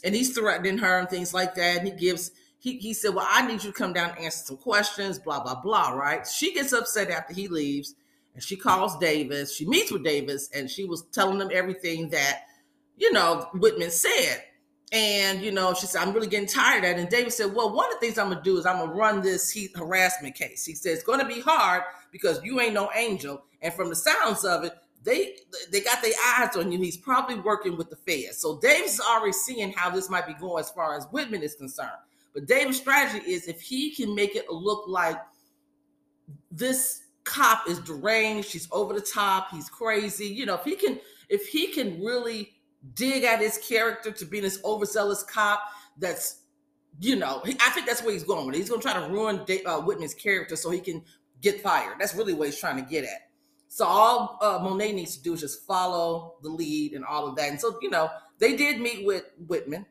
And 0.03 0.15
he's 0.15 0.33
threatening 0.33 0.77
her 0.77 0.99
and 0.99 1.09
things 1.09 1.33
like 1.33 1.55
that. 1.55 1.79
And 1.79 1.87
he 1.87 1.93
gives, 1.93 2.31
he, 2.59 2.77
he 2.77 2.93
said, 2.93 3.13
Well, 3.13 3.27
I 3.29 3.45
need 3.45 3.63
you 3.63 3.71
to 3.71 3.77
come 3.77 3.93
down 3.93 4.11
and 4.11 4.19
answer 4.19 4.45
some 4.45 4.57
questions, 4.57 5.19
blah, 5.19 5.41
blah, 5.41 5.61
blah, 5.61 5.89
right? 5.89 6.25
She 6.25 6.53
gets 6.53 6.73
upset 6.73 7.09
after 7.09 7.33
he 7.33 7.47
leaves 7.47 7.95
and 8.33 8.43
she 8.43 8.55
calls 8.55 8.97
Davis. 8.97 9.53
She 9.55 9.67
meets 9.67 9.91
with 9.91 10.03
Davis 10.03 10.49
and 10.53 10.69
she 10.69 10.85
was 10.85 11.03
telling 11.11 11.41
him 11.41 11.49
everything 11.51 12.09
that, 12.09 12.43
you 12.95 13.11
know, 13.11 13.49
Whitman 13.53 13.91
said. 13.91 14.43
And, 14.93 15.41
you 15.41 15.51
know, 15.51 15.73
she 15.73 15.85
said, 15.85 16.01
I'm 16.01 16.13
really 16.13 16.27
getting 16.27 16.47
tired 16.47 16.77
of 16.77 16.89
that. 16.89 16.99
And 16.99 17.09
David 17.09 17.33
said, 17.33 17.53
Well, 17.53 17.73
one 17.73 17.87
of 17.87 17.99
the 17.99 18.05
things 18.05 18.17
I'm 18.17 18.29
to 18.29 18.41
do 18.41 18.57
is 18.57 18.65
I'm 18.65 18.79
to 18.79 18.93
run 18.93 19.21
this 19.21 19.49
heat 19.49 19.75
harassment 19.75 20.35
case. 20.35 20.63
He 20.65 20.75
said, 20.75 20.93
It's 20.93 21.03
to 21.03 21.25
be 21.25 21.41
hard 21.41 21.83
because 22.11 22.41
you 22.43 22.61
ain't 22.61 22.73
no 22.73 22.89
angel. 22.95 23.43
And 23.61 23.73
from 23.73 23.89
the 23.89 23.95
sounds 23.95 24.45
of 24.45 24.63
it, 24.63 24.73
they 25.03 25.35
they 25.71 25.81
got 25.81 26.01
their 26.01 26.13
eyes 26.37 26.55
on 26.55 26.71
you. 26.71 26.79
He's 26.79 26.97
probably 26.97 27.39
working 27.39 27.77
with 27.77 27.89
the 27.89 27.95
feds. 27.95 28.37
So 28.37 28.59
Davis 28.59 28.95
is 28.95 28.99
already 28.99 29.33
seeing 29.33 29.71
how 29.73 29.89
this 29.89 30.09
might 30.09 30.27
be 30.27 30.33
going 30.33 30.61
as 30.61 30.69
far 30.69 30.97
as 30.97 31.05
Whitman 31.11 31.43
is 31.43 31.55
concerned. 31.55 31.91
But 32.33 32.45
David's 32.45 32.77
strategy 32.77 33.29
is 33.31 33.47
if 33.47 33.61
he 33.61 33.91
can 33.91 34.13
make 34.15 34.35
it 34.35 34.49
look 34.49 34.85
like 34.87 35.17
this 36.51 37.03
cop 37.23 37.67
is 37.67 37.79
deranged, 37.79 38.49
she's 38.49 38.67
over 38.71 38.93
the 38.93 39.01
top, 39.01 39.49
he's 39.51 39.69
crazy. 39.69 40.27
You 40.27 40.45
know, 40.45 40.55
if 40.55 40.63
he 40.63 40.75
can, 40.75 40.99
if 41.29 41.47
he 41.47 41.67
can 41.67 42.03
really 42.03 42.53
dig 42.93 43.23
at 43.23 43.39
his 43.39 43.57
character 43.57 44.11
to 44.11 44.25
be 44.25 44.39
this 44.39 44.59
overzealous 44.63 45.23
cop 45.23 45.61
that's 45.97 46.41
you 46.99 47.15
know, 47.15 47.41
I 47.45 47.69
think 47.69 47.85
that's 47.85 48.01
where 48.01 48.13
he's 48.13 48.23
going 48.23 48.47
with 48.47 48.55
it. 48.55 48.59
He's 48.59 48.69
going 48.69 48.81
to 48.81 48.87
try 48.87 48.99
to 48.99 49.11
ruin 49.11 49.45
uh, 49.65 49.81
Whitman's 49.81 50.15
character 50.15 50.55
so 50.55 50.71
he 50.71 50.79
can 50.79 51.03
get 51.41 51.61
fired. 51.61 51.97
That's 51.99 52.15
really 52.15 52.33
what 52.33 52.47
he's 52.47 52.59
trying 52.59 52.83
to 52.83 52.89
get 52.89 53.03
at. 53.03 53.29
So 53.67 53.85
all 53.85 54.39
uh, 54.41 54.59
Monet 54.63 54.93
needs 54.93 55.17
to 55.17 55.23
do 55.23 55.33
is 55.33 55.41
just 55.41 55.65
follow 55.67 56.35
the 56.41 56.49
lead 56.49 56.93
and 56.93 57.05
all 57.05 57.27
of 57.27 57.35
that. 57.35 57.49
And 57.49 57.59
so, 57.59 57.77
you 57.81 57.89
know, 57.89 58.09
they 58.39 58.55
did 58.55 58.79
meet 58.79 59.05
with 59.05 59.25
Whitman. 59.47 59.85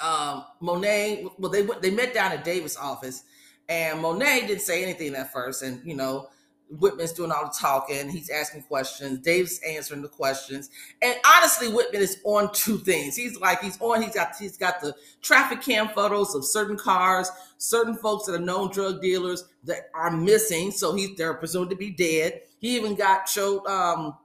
Um, 0.00 0.44
Monet, 0.60 1.26
well, 1.38 1.50
they 1.50 1.66
they 1.80 1.90
met 1.90 2.12
down 2.12 2.32
at 2.32 2.44
Davis' 2.44 2.76
office, 2.76 3.24
and 3.66 4.02
Monet 4.02 4.46
didn't 4.46 4.60
say 4.60 4.82
anything 4.82 5.14
at 5.14 5.32
first. 5.32 5.62
And 5.62 5.80
you 5.86 5.96
know, 5.96 6.28
Whitman's 6.70 7.12
doing 7.12 7.30
all 7.30 7.44
the 7.44 7.54
talking. 7.58 8.08
He's 8.08 8.30
asking 8.30 8.62
questions. 8.62 9.20
Dave's 9.20 9.60
answering 9.66 10.02
the 10.02 10.08
questions. 10.08 10.70
And 11.00 11.16
honestly, 11.36 11.68
Whitman 11.68 12.02
is 12.02 12.18
on 12.24 12.52
two 12.52 12.78
things. 12.78 13.16
He's 13.16 13.38
like 13.40 13.60
he's 13.60 13.80
on. 13.80 14.02
He's 14.02 14.14
got 14.14 14.34
he's 14.38 14.56
got 14.56 14.80
the 14.80 14.94
traffic 15.22 15.62
cam 15.62 15.88
photos 15.88 16.34
of 16.34 16.44
certain 16.44 16.76
cars, 16.76 17.30
certain 17.58 17.96
folks 17.96 18.26
that 18.26 18.34
are 18.34 18.44
known 18.44 18.70
drug 18.70 19.00
dealers 19.00 19.44
that 19.64 19.90
are 19.94 20.10
missing. 20.10 20.70
So 20.72 20.94
he's 20.94 21.16
they're 21.16 21.34
presumed 21.34 21.70
to 21.70 21.76
be 21.76 21.90
dead. 21.90 22.42
He 22.58 22.76
even 22.76 22.96
got 22.96 23.28
showed 23.28 23.64
um, 23.66 24.16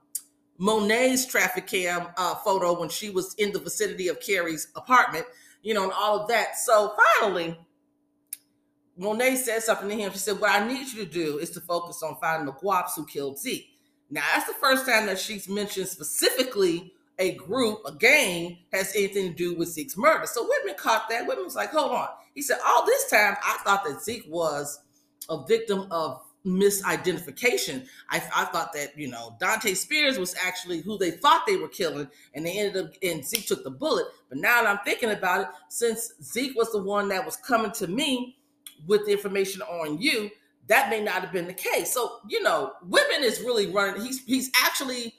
Monet's 0.58 1.26
traffic 1.26 1.66
cam 1.66 2.08
uh, 2.16 2.34
photo 2.36 2.78
when 2.78 2.88
she 2.88 3.10
was 3.10 3.34
in 3.34 3.52
the 3.52 3.60
vicinity 3.60 4.08
of 4.08 4.20
Carrie's 4.20 4.68
apartment. 4.74 5.26
You 5.62 5.74
know, 5.74 5.84
and 5.84 5.92
all 5.92 6.18
of 6.18 6.28
that. 6.28 6.58
So 6.58 6.96
finally 7.20 7.56
Monet 8.96 9.36
said 9.36 9.62
something 9.62 9.88
to 9.88 9.94
him. 9.94 10.12
She 10.12 10.18
said, 10.18 10.40
What 10.40 10.50
I 10.50 10.66
need 10.66 10.88
you 10.92 11.04
to 11.04 11.10
do 11.10 11.38
is 11.38 11.50
to 11.50 11.60
focus 11.60 12.02
on 12.02 12.16
finding 12.20 12.46
the 12.46 12.52
guaps 12.52 12.94
who 12.96 13.06
killed 13.06 13.38
Zeke. 13.38 13.68
Now, 14.10 14.22
that's 14.34 14.46
the 14.46 14.54
first 14.54 14.86
time 14.86 15.06
that 15.06 15.18
she's 15.18 15.48
mentioned 15.48 15.88
specifically 15.88 16.92
a 17.18 17.34
group, 17.34 17.80
a 17.86 17.92
gang, 17.92 18.58
has 18.72 18.94
anything 18.94 19.28
to 19.28 19.34
do 19.34 19.54
with 19.54 19.68
Zeke's 19.68 19.96
murder. 19.96 20.26
So 20.26 20.46
Whitman 20.46 20.74
caught 20.76 21.08
that. 21.08 21.26
Whitman 21.26 21.44
was 21.44 21.56
like, 21.56 21.70
Hold 21.70 21.92
on. 21.92 22.08
He 22.34 22.42
said, 22.42 22.58
All 22.66 22.84
this 22.84 23.08
time, 23.10 23.36
I 23.42 23.58
thought 23.64 23.84
that 23.84 24.02
Zeke 24.02 24.26
was 24.28 24.80
a 25.28 25.44
victim 25.46 25.86
of 25.90 26.20
misidentification. 26.44 27.86
I, 28.10 28.16
I 28.34 28.44
thought 28.46 28.72
that, 28.74 28.98
you 28.98 29.08
know, 29.08 29.36
Dante 29.40 29.74
Spears 29.74 30.18
was 30.18 30.34
actually 30.44 30.80
who 30.80 30.98
they 30.98 31.12
thought 31.12 31.46
they 31.46 31.56
were 31.56 31.68
killing, 31.68 32.08
and 32.34 32.44
they 32.44 32.58
ended 32.58 32.84
up, 32.84 32.92
and 33.02 33.24
Zeke 33.24 33.46
took 33.46 33.64
the 33.64 33.70
bullet. 33.70 34.06
But 34.28 34.38
now 34.38 34.62
that 34.62 34.68
I'm 34.68 34.84
thinking 34.84 35.10
about 35.10 35.42
it, 35.42 35.46
since 35.68 36.12
Zeke 36.22 36.56
was 36.56 36.72
the 36.72 36.82
one 36.82 37.08
that 37.08 37.24
was 37.24 37.36
coming 37.36 37.72
to 37.72 37.86
me, 37.86 38.36
with 38.86 39.06
the 39.06 39.12
information 39.12 39.62
on 39.62 40.00
you, 40.00 40.30
that 40.68 40.90
may 40.90 41.00
not 41.02 41.22
have 41.22 41.32
been 41.32 41.46
the 41.46 41.54
case. 41.54 41.92
So, 41.92 42.18
you 42.28 42.42
know, 42.42 42.72
Whitman 42.82 43.24
is 43.24 43.40
really 43.40 43.66
running, 43.66 44.02
he's 44.02 44.24
he's 44.24 44.50
actually 44.62 45.14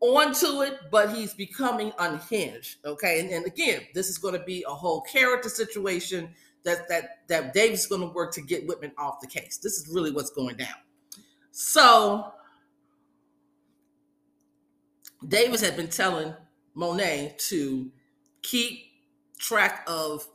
onto 0.00 0.62
it, 0.62 0.78
but 0.90 1.14
he's 1.14 1.32
becoming 1.32 1.92
unhinged. 1.98 2.78
Okay. 2.84 3.20
And, 3.20 3.30
and 3.30 3.46
again, 3.46 3.82
this 3.94 4.08
is 4.08 4.18
going 4.18 4.34
to 4.34 4.44
be 4.44 4.64
a 4.66 4.74
whole 4.74 5.00
character 5.02 5.48
situation 5.48 6.28
that 6.64 6.88
that 6.88 7.26
that 7.28 7.54
Davis 7.54 7.80
is 7.80 7.86
going 7.86 8.02
to 8.02 8.08
work 8.08 8.32
to 8.34 8.40
get 8.40 8.66
Whitman 8.66 8.92
off 8.98 9.20
the 9.20 9.26
case. 9.26 9.58
This 9.58 9.78
is 9.78 9.88
really 9.92 10.10
what's 10.10 10.30
going 10.30 10.56
down. 10.56 10.74
So 11.52 12.32
Davis 15.28 15.60
had 15.60 15.76
been 15.76 15.88
telling 15.88 16.34
Monet 16.74 17.36
to 17.38 17.90
keep 18.42 18.86
track 19.38 19.84
of 19.86 20.26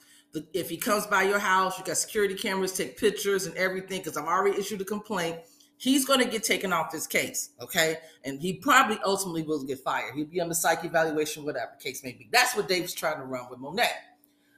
if 0.53 0.69
he 0.69 0.77
comes 0.77 1.05
by 1.07 1.23
your 1.23 1.39
house, 1.39 1.77
you 1.77 1.85
got 1.85 1.97
security 1.97 2.35
cameras, 2.35 2.73
take 2.73 2.97
pictures 2.97 3.45
and 3.45 3.55
everything, 3.57 3.99
because 3.99 4.17
I've 4.17 4.25
already 4.25 4.59
issued 4.59 4.81
a 4.81 4.85
complaint. 4.85 5.37
He's 5.77 6.05
going 6.05 6.19
to 6.19 6.25
get 6.25 6.43
taken 6.43 6.73
off 6.73 6.91
this 6.91 7.05
case, 7.05 7.51
okay? 7.61 7.97
And 8.23 8.39
he 8.41 8.53
probably 8.53 8.97
ultimately 9.05 9.43
will 9.43 9.63
get 9.63 9.79
fired. 9.79 10.15
He'll 10.15 10.25
be 10.25 10.41
on 10.41 10.49
the 10.49 10.55
psych 10.55 10.83
evaluation, 10.83 11.45
whatever 11.45 11.71
case 11.79 12.03
may 12.03 12.13
be. 12.13 12.27
That's 12.31 12.55
what 12.55 12.67
Dave's 12.67 12.93
trying 12.93 13.19
to 13.19 13.25
run 13.25 13.45
with 13.49 13.59
Monet. 13.59 13.91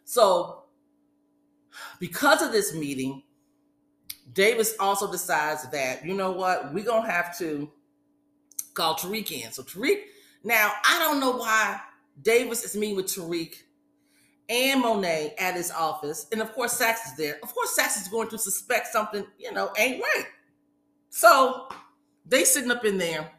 So, 0.05 0.63
because 1.99 2.41
of 2.41 2.51
this 2.51 2.73
meeting, 2.73 3.23
Davis 4.33 4.75
also 4.79 5.11
decides 5.11 5.69
that, 5.69 6.05
you 6.05 6.13
know 6.13 6.31
what, 6.31 6.73
we're 6.73 6.85
going 6.85 7.03
to 7.03 7.11
have 7.11 7.37
to 7.39 7.69
call 8.73 8.95
Tariq 8.95 9.31
in. 9.31 9.51
So, 9.51 9.63
Tariq, 9.63 9.99
now, 10.43 10.71
I 10.87 10.99
don't 10.99 11.19
know 11.19 11.31
why 11.31 11.81
Davis 12.21 12.63
is 12.63 12.75
meeting 12.75 12.95
with 12.95 13.07
Tariq 13.07 13.55
and 14.49 14.81
Monet 14.81 15.35
at 15.37 15.55
his 15.55 15.71
office. 15.71 16.27
And 16.31 16.41
of 16.41 16.51
course, 16.53 16.73
Saxe 16.73 17.07
is 17.07 17.15
there. 17.15 17.39
Of 17.43 17.53
course, 17.53 17.75
Saxe 17.75 18.01
is 18.01 18.07
going 18.07 18.29
to 18.29 18.37
suspect 18.37 18.87
something, 18.87 19.25
you 19.37 19.53
know, 19.53 19.71
ain't 19.77 20.01
right. 20.01 20.25
So 21.09 21.69
they 22.25 22.43
sitting 22.43 22.71
up 22.71 22.83
in 22.83 22.97
there 22.97 23.29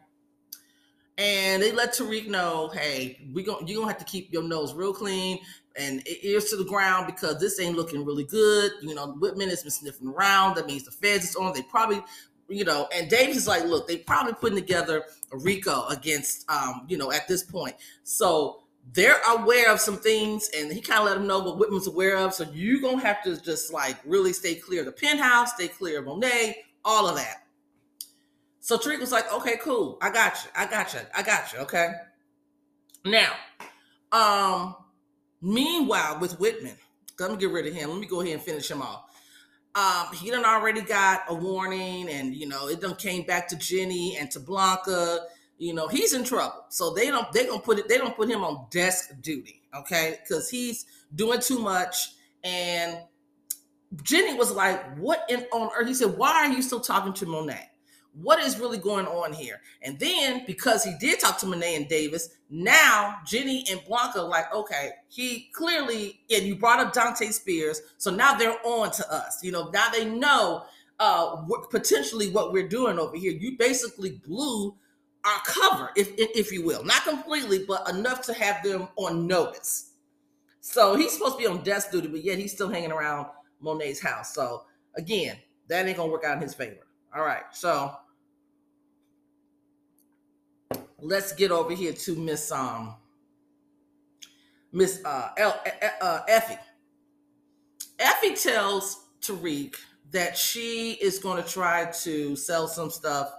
and 1.17 1.61
they 1.61 1.71
let 1.71 1.93
Tariq 1.93 2.27
know, 2.27 2.69
hey, 2.73 3.19
we 3.33 3.43
going 3.43 3.67
you're 3.67 3.81
gonna 3.81 3.91
have 3.91 3.99
to 3.99 4.05
keep 4.05 4.31
your 4.31 4.43
nose 4.43 4.73
real 4.73 4.93
clean 4.93 5.39
and 5.77 6.01
ears 6.21 6.45
to 6.45 6.57
the 6.57 6.65
ground 6.65 7.07
because 7.07 7.39
this 7.39 7.59
ain't 7.59 7.75
looking 7.75 8.05
really 8.05 8.25
good. 8.25 8.71
You 8.81 8.95
know, 8.95 9.13
Whitman 9.13 9.49
has 9.49 9.63
been 9.63 9.71
sniffing 9.71 10.07
around. 10.07 10.55
That 10.55 10.65
means 10.65 10.83
the 10.83 10.91
feds 10.91 11.29
is 11.29 11.35
on. 11.35 11.53
They 11.53 11.61
probably, 11.61 12.01
you 12.49 12.65
know, 12.65 12.87
and 12.93 13.09
Davis 13.09 13.37
is 13.37 13.47
like, 13.47 13.63
look, 13.63 13.87
they 13.87 13.97
probably 13.97 14.33
putting 14.33 14.57
together 14.57 15.03
a 15.31 15.37
RICO 15.37 15.87
against 15.87 16.49
um, 16.49 16.85
you 16.89 16.97
know, 16.97 17.11
at 17.11 17.27
this 17.27 17.43
point. 17.43 17.75
So 18.03 18.63
they're 18.93 19.21
aware 19.29 19.71
of 19.71 19.79
some 19.79 19.97
things, 19.97 20.49
and 20.57 20.71
he 20.71 20.81
kind 20.81 20.99
of 20.99 21.05
let 21.05 21.13
them 21.15 21.27
know 21.27 21.39
what 21.39 21.57
Whitman's 21.57 21.87
aware 21.87 22.17
of. 22.17 22.33
So 22.33 22.45
you're 22.53 22.81
gonna 22.81 23.01
have 23.01 23.23
to 23.23 23.39
just 23.41 23.71
like 23.71 23.97
really 24.05 24.33
stay 24.33 24.55
clear 24.55 24.81
of 24.81 24.85
the 24.85 24.91
penthouse, 24.91 25.53
stay 25.53 25.67
clear 25.67 25.99
of 25.99 26.05
Monet, 26.05 26.57
all 26.83 27.07
of 27.07 27.15
that. 27.15 27.45
So 28.59 28.77
Tariq 28.77 28.99
was 28.99 29.11
like, 29.11 29.31
okay, 29.33 29.57
cool, 29.61 29.97
I 30.01 30.11
got 30.11 30.43
you, 30.43 30.51
I 30.55 30.65
got 30.65 30.93
you, 30.93 30.99
I 31.15 31.23
got 31.23 31.53
you. 31.53 31.59
Okay. 31.59 31.91
Now, 33.05 33.33
um, 34.11 34.75
meanwhile, 35.41 36.19
with 36.19 36.39
Whitman, 36.39 36.75
let 37.19 37.31
me 37.31 37.37
get 37.37 37.49
rid 37.51 37.65
of 37.67 37.73
him. 37.73 37.89
Let 37.89 37.99
me 37.99 38.07
go 38.07 38.21
ahead 38.21 38.33
and 38.33 38.41
finish 38.41 38.69
him 38.69 38.81
off. 38.81 39.05
Um, 39.73 40.13
he 40.15 40.29
done 40.29 40.43
already 40.43 40.81
got 40.81 41.23
a 41.29 41.33
warning, 41.33 42.09
and 42.09 42.35
you 42.35 42.47
know, 42.47 42.67
it 42.67 42.81
done 42.81 42.95
came 42.95 43.23
back 43.23 43.47
to 43.49 43.55
Jenny 43.57 44.17
and 44.17 44.29
to 44.31 44.39
Blanca 44.39 45.21
you 45.61 45.73
know 45.73 45.87
he's 45.87 46.13
in 46.13 46.23
trouble. 46.23 46.65
So 46.69 46.93
they 46.93 47.07
don't 47.07 47.31
they 47.31 47.45
gonna 47.45 47.61
put 47.61 47.77
it 47.77 47.87
they 47.87 47.99
don't 47.99 48.15
put 48.15 48.27
him 48.27 48.43
on 48.43 48.65
desk 48.71 49.11
duty 49.21 49.61
okay? 49.75 50.17
Because 50.21 50.49
he's 50.49 50.85
doing 51.15 51.39
too 51.39 51.59
much. 51.59 52.13
And 52.43 52.97
jenny 54.03 54.33
was 54.33 54.51
like 54.51 54.97
what 54.97 55.23
in 55.29 55.45
on 55.51 55.69
earth? 55.77 55.87
He 55.87 55.93
said 55.93 56.17
why 56.17 56.31
are 56.31 56.51
you 56.51 56.61
still 56.61 56.79
talking 56.79 57.13
to 57.13 57.25
monet? 57.25 57.69
What 58.13 58.39
is 58.39 58.59
really 58.59 58.77
going 58.77 59.05
on 59.05 59.31
here? 59.31 59.61
And 59.83 59.97
then 59.99 60.43
because 60.45 60.83
he 60.83 60.93
did 60.99 61.19
talk 61.19 61.37
to 61.39 61.45
monet 61.45 61.75
and 61.75 61.87
davis 61.87 62.29
now 62.49 63.17
jenny 63.25 63.63
and 63.69 63.79
blanca 63.85 64.21
like 64.21 64.53
okay 64.53 64.91
he 65.09 65.49
clearly 65.53 66.21
and 66.33 66.43
you 66.43 66.55
brought 66.55 66.79
up 66.79 66.91
dante 66.91 67.27
spears 67.27 67.81
so 67.97 68.09
now 68.09 68.33
they're 68.33 68.57
on 68.65 68.91
to 68.91 69.13
us. 69.13 69.43
You 69.43 69.51
know 69.51 69.69
now 69.69 69.89
they 69.89 70.05
know 70.05 70.63
uh 70.99 71.35
potentially 71.69 72.29
what 72.29 72.51
we're 72.51 72.67
doing 72.67 72.97
over 72.97 73.15
here. 73.15 73.31
You 73.31 73.57
basically 73.57 74.21
blew 74.25 74.75
our 75.25 75.39
cover, 75.45 75.91
if 75.95 76.13
if 76.17 76.51
you 76.51 76.63
will, 76.63 76.83
not 76.83 77.03
completely, 77.03 77.65
but 77.67 77.87
enough 77.89 78.21
to 78.23 78.33
have 78.33 78.63
them 78.63 78.87
on 78.95 79.27
notice. 79.27 79.91
So 80.61 80.95
he's 80.95 81.13
supposed 81.13 81.33
to 81.33 81.37
be 81.39 81.47
on 81.47 81.63
desk 81.63 81.91
duty, 81.91 82.07
but 82.07 82.23
yet 82.23 82.37
he's 82.37 82.53
still 82.53 82.69
hanging 82.69 82.91
around 82.91 83.27
Monet's 83.59 84.01
house. 84.01 84.33
So 84.33 84.63
again, 84.95 85.37
that 85.67 85.87
ain't 85.87 85.97
gonna 85.97 86.11
work 86.11 86.23
out 86.23 86.37
in 86.37 86.41
his 86.41 86.53
favor. 86.53 86.87
All 87.15 87.23
right, 87.23 87.43
so 87.51 87.95
let's 90.99 91.33
get 91.33 91.51
over 91.51 91.73
here 91.73 91.93
to 91.93 92.15
Miss 92.15 92.51
um 92.51 92.95
Miss 94.71 95.03
uh, 95.03 95.29
El, 95.37 95.59
uh 96.01 96.21
Effie. 96.27 96.59
Effie 97.99 98.35
tells 98.35 99.05
Tariq 99.21 99.75
that 100.11 100.37
she 100.37 100.93
is 100.93 101.19
going 101.19 101.41
to 101.41 101.49
try 101.49 101.85
to 102.03 102.35
sell 102.35 102.67
some 102.67 102.89
stuff 102.89 103.31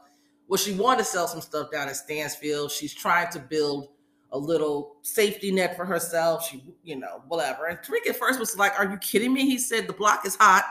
well, 0.49 0.59
she 0.59 0.73
wanted 0.75 0.99
to 0.99 1.05
sell 1.05 1.29
some 1.29 1.41
stuff 1.41 1.71
down 1.71 1.89
at 1.89 1.97
Stansfield. 1.97 2.71
She's 2.71 2.93
trying 2.93 3.31
to 3.33 3.39
build 3.39 3.89
a 4.33 4.39
little 4.39 4.97
safety 5.03 5.53
net 5.53 5.77
for 5.77 5.85
herself. 5.85 6.49
She, 6.49 6.63
you 6.83 6.97
know, 6.97 7.23
whatever. 7.29 7.67
And 7.67 7.79
Tariq 7.79 8.09
at 8.09 8.17
first 8.17 8.41
was 8.41 8.57
like, 8.57 8.79
Are 8.79 8.91
you 8.91 8.97
kidding 8.99 9.33
me? 9.33 9.43
He 9.43 9.59
said, 9.59 9.87
The 9.87 9.93
block 9.93 10.27
is 10.27 10.37
hot. 10.37 10.65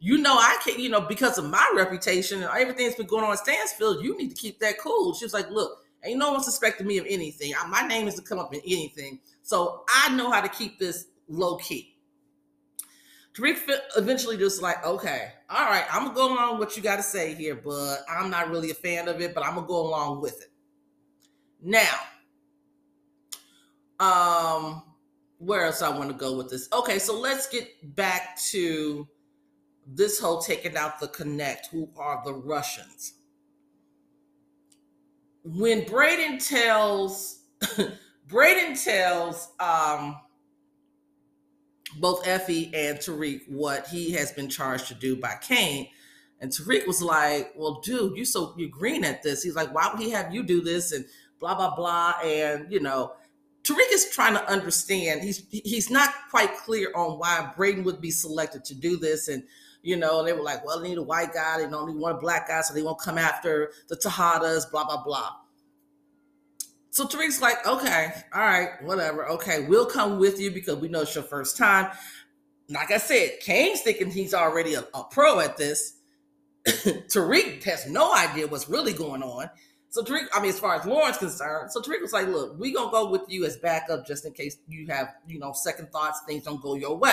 You 0.00 0.18
know, 0.18 0.34
I 0.34 0.58
can't, 0.62 0.78
you 0.78 0.90
know, 0.90 1.00
because 1.00 1.38
of 1.38 1.48
my 1.48 1.66
reputation 1.74 2.42
and 2.42 2.50
everything 2.50 2.86
that's 2.86 2.98
been 2.98 3.06
going 3.06 3.24
on 3.24 3.32
at 3.32 3.38
Stansfield, 3.38 4.04
you 4.04 4.18
need 4.18 4.34
to 4.34 4.36
keep 4.36 4.58
that 4.60 4.78
cool. 4.78 5.14
She 5.14 5.24
was 5.24 5.32
like, 5.32 5.48
Look, 5.50 5.84
ain't 6.04 6.18
no 6.18 6.32
one 6.32 6.42
suspecting 6.42 6.86
me 6.86 6.98
of 6.98 7.06
anything. 7.08 7.52
My 7.68 7.86
name 7.86 8.08
is 8.08 8.14
to 8.16 8.22
come 8.22 8.38
up 8.38 8.52
in 8.52 8.60
anything. 8.66 9.20
So 9.42 9.84
I 9.88 10.14
know 10.14 10.30
how 10.30 10.40
to 10.40 10.48
keep 10.48 10.78
this 10.78 11.06
low 11.28 11.56
key. 11.56 11.93
Tariq 13.34 13.58
eventually 13.96 14.36
just 14.36 14.62
like, 14.62 14.84
okay, 14.86 15.32
all 15.50 15.66
right, 15.66 15.84
I'm 15.90 16.04
gonna 16.04 16.14
go 16.14 16.32
along 16.32 16.52
with 16.52 16.68
what 16.68 16.76
you 16.76 16.82
got 16.82 16.96
to 16.96 17.02
say 17.02 17.34
here, 17.34 17.56
but 17.56 17.98
I'm 18.08 18.30
not 18.30 18.48
really 18.48 18.70
a 18.70 18.74
fan 18.74 19.08
of 19.08 19.20
it, 19.20 19.34
but 19.34 19.44
I'm 19.44 19.56
gonna 19.56 19.66
go 19.66 19.84
along 19.84 20.20
with 20.20 20.40
it. 20.40 20.52
Now, 21.60 21.98
um, 23.98 24.82
where 25.38 25.64
else 25.64 25.82
I 25.82 25.88
want 25.88 26.10
to 26.10 26.16
go 26.16 26.36
with 26.36 26.48
this? 26.48 26.68
Okay, 26.72 27.00
so 27.00 27.18
let's 27.18 27.48
get 27.48 27.96
back 27.96 28.38
to 28.50 29.08
this 29.86 30.20
whole 30.20 30.40
taking 30.40 30.76
out 30.76 31.00
the 31.00 31.08
connect. 31.08 31.68
Who 31.68 31.90
are 31.96 32.22
the 32.24 32.34
Russians? 32.34 33.14
When 35.42 35.84
Braden 35.84 36.38
tells 36.38 37.40
Braden 38.28 38.76
tells 38.76 39.52
um 39.58 40.16
both 42.00 42.26
Effie 42.26 42.70
and 42.74 42.98
Tariq 42.98 43.48
what 43.48 43.86
he 43.88 44.12
has 44.12 44.32
been 44.32 44.48
charged 44.48 44.88
to 44.88 44.94
do 44.94 45.16
by 45.16 45.34
Kane. 45.40 45.88
And 46.40 46.50
Tariq 46.50 46.86
was 46.86 47.02
like, 47.02 47.52
Well, 47.56 47.80
dude, 47.82 48.16
you 48.16 48.24
so 48.24 48.54
you're 48.56 48.68
green 48.68 49.04
at 49.04 49.22
this. 49.22 49.42
He's 49.42 49.56
like, 49.56 49.74
Why 49.74 49.90
would 49.90 50.02
he 50.02 50.10
have 50.10 50.34
you 50.34 50.42
do 50.42 50.60
this? 50.60 50.92
And 50.92 51.04
blah, 51.40 51.54
blah, 51.54 51.74
blah. 51.74 52.14
And 52.22 52.70
you 52.72 52.80
know, 52.80 53.12
Tariq 53.62 53.92
is 53.92 54.10
trying 54.10 54.34
to 54.34 54.50
understand. 54.50 55.22
He's 55.22 55.44
he's 55.50 55.90
not 55.90 56.10
quite 56.30 56.56
clear 56.56 56.92
on 56.94 57.18
why 57.18 57.52
Braden 57.56 57.84
would 57.84 58.00
be 58.00 58.10
selected 58.10 58.64
to 58.66 58.74
do 58.74 58.96
this. 58.96 59.28
And 59.28 59.44
you 59.82 59.96
know, 59.96 60.24
they 60.24 60.32
were 60.32 60.42
like, 60.42 60.64
well, 60.64 60.80
they 60.80 60.88
need 60.88 60.98
a 60.98 61.02
white 61.02 61.34
guy, 61.34 61.58
they 61.58 61.68
don't 61.68 61.86
need 61.88 62.00
one 62.00 62.18
black 62.18 62.48
guy, 62.48 62.62
so 62.62 62.72
they 62.72 62.82
won't 62.82 62.98
come 62.98 63.18
after 63.18 63.70
the 63.88 63.96
Tejadas, 63.96 64.70
blah, 64.70 64.84
blah, 64.84 65.04
blah. 65.04 65.30
So 66.94 67.08
Tariq's 67.08 67.42
like, 67.42 67.66
okay, 67.66 68.12
all 68.32 68.40
right, 68.40 68.80
whatever. 68.80 69.28
Okay, 69.30 69.66
we'll 69.66 69.84
come 69.84 70.20
with 70.20 70.38
you 70.38 70.52
because 70.52 70.76
we 70.76 70.86
know 70.86 71.00
it's 71.00 71.12
your 71.12 71.24
first 71.24 71.56
time. 71.56 71.90
Like 72.68 72.92
I 72.92 72.98
said, 72.98 73.40
Kane's 73.40 73.80
thinking 73.80 74.12
he's 74.12 74.32
already 74.32 74.74
a, 74.74 74.84
a 74.94 75.02
pro 75.10 75.40
at 75.40 75.56
this. 75.56 75.94
Tariq 76.64 77.64
has 77.64 77.90
no 77.90 78.14
idea 78.14 78.46
what's 78.46 78.68
really 78.68 78.92
going 78.92 79.24
on. 79.24 79.50
So 79.90 80.04
Tariq, 80.04 80.26
I 80.32 80.40
mean, 80.40 80.50
as 80.50 80.60
far 80.60 80.76
as 80.76 80.86
Lauren's 80.86 81.18
concerned, 81.18 81.72
so 81.72 81.80
Tariq 81.80 82.00
was 82.00 82.12
like, 82.12 82.28
look, 82.28 82.60
we 82.60 82.72
gonna 82.72 82.92
go 82.92 83.10
with 83.10 83.22
you 83.26 83.44
as 83.44 83.56
backup 83.56 84.06
just 84.06 84.24
in 84.24 84.32
case 84.32 84.58
you 84.68 84.86
have, 84.86 85.16
you 85.26 85.40
know, 85.40 85.52
second 85.52 85.90
thoughts, 85.90 86.20
things 86.28 86.44
don't 86.44 86.62
go 86.62 86.76
your 86.76 86.96
way. 86.96 87.10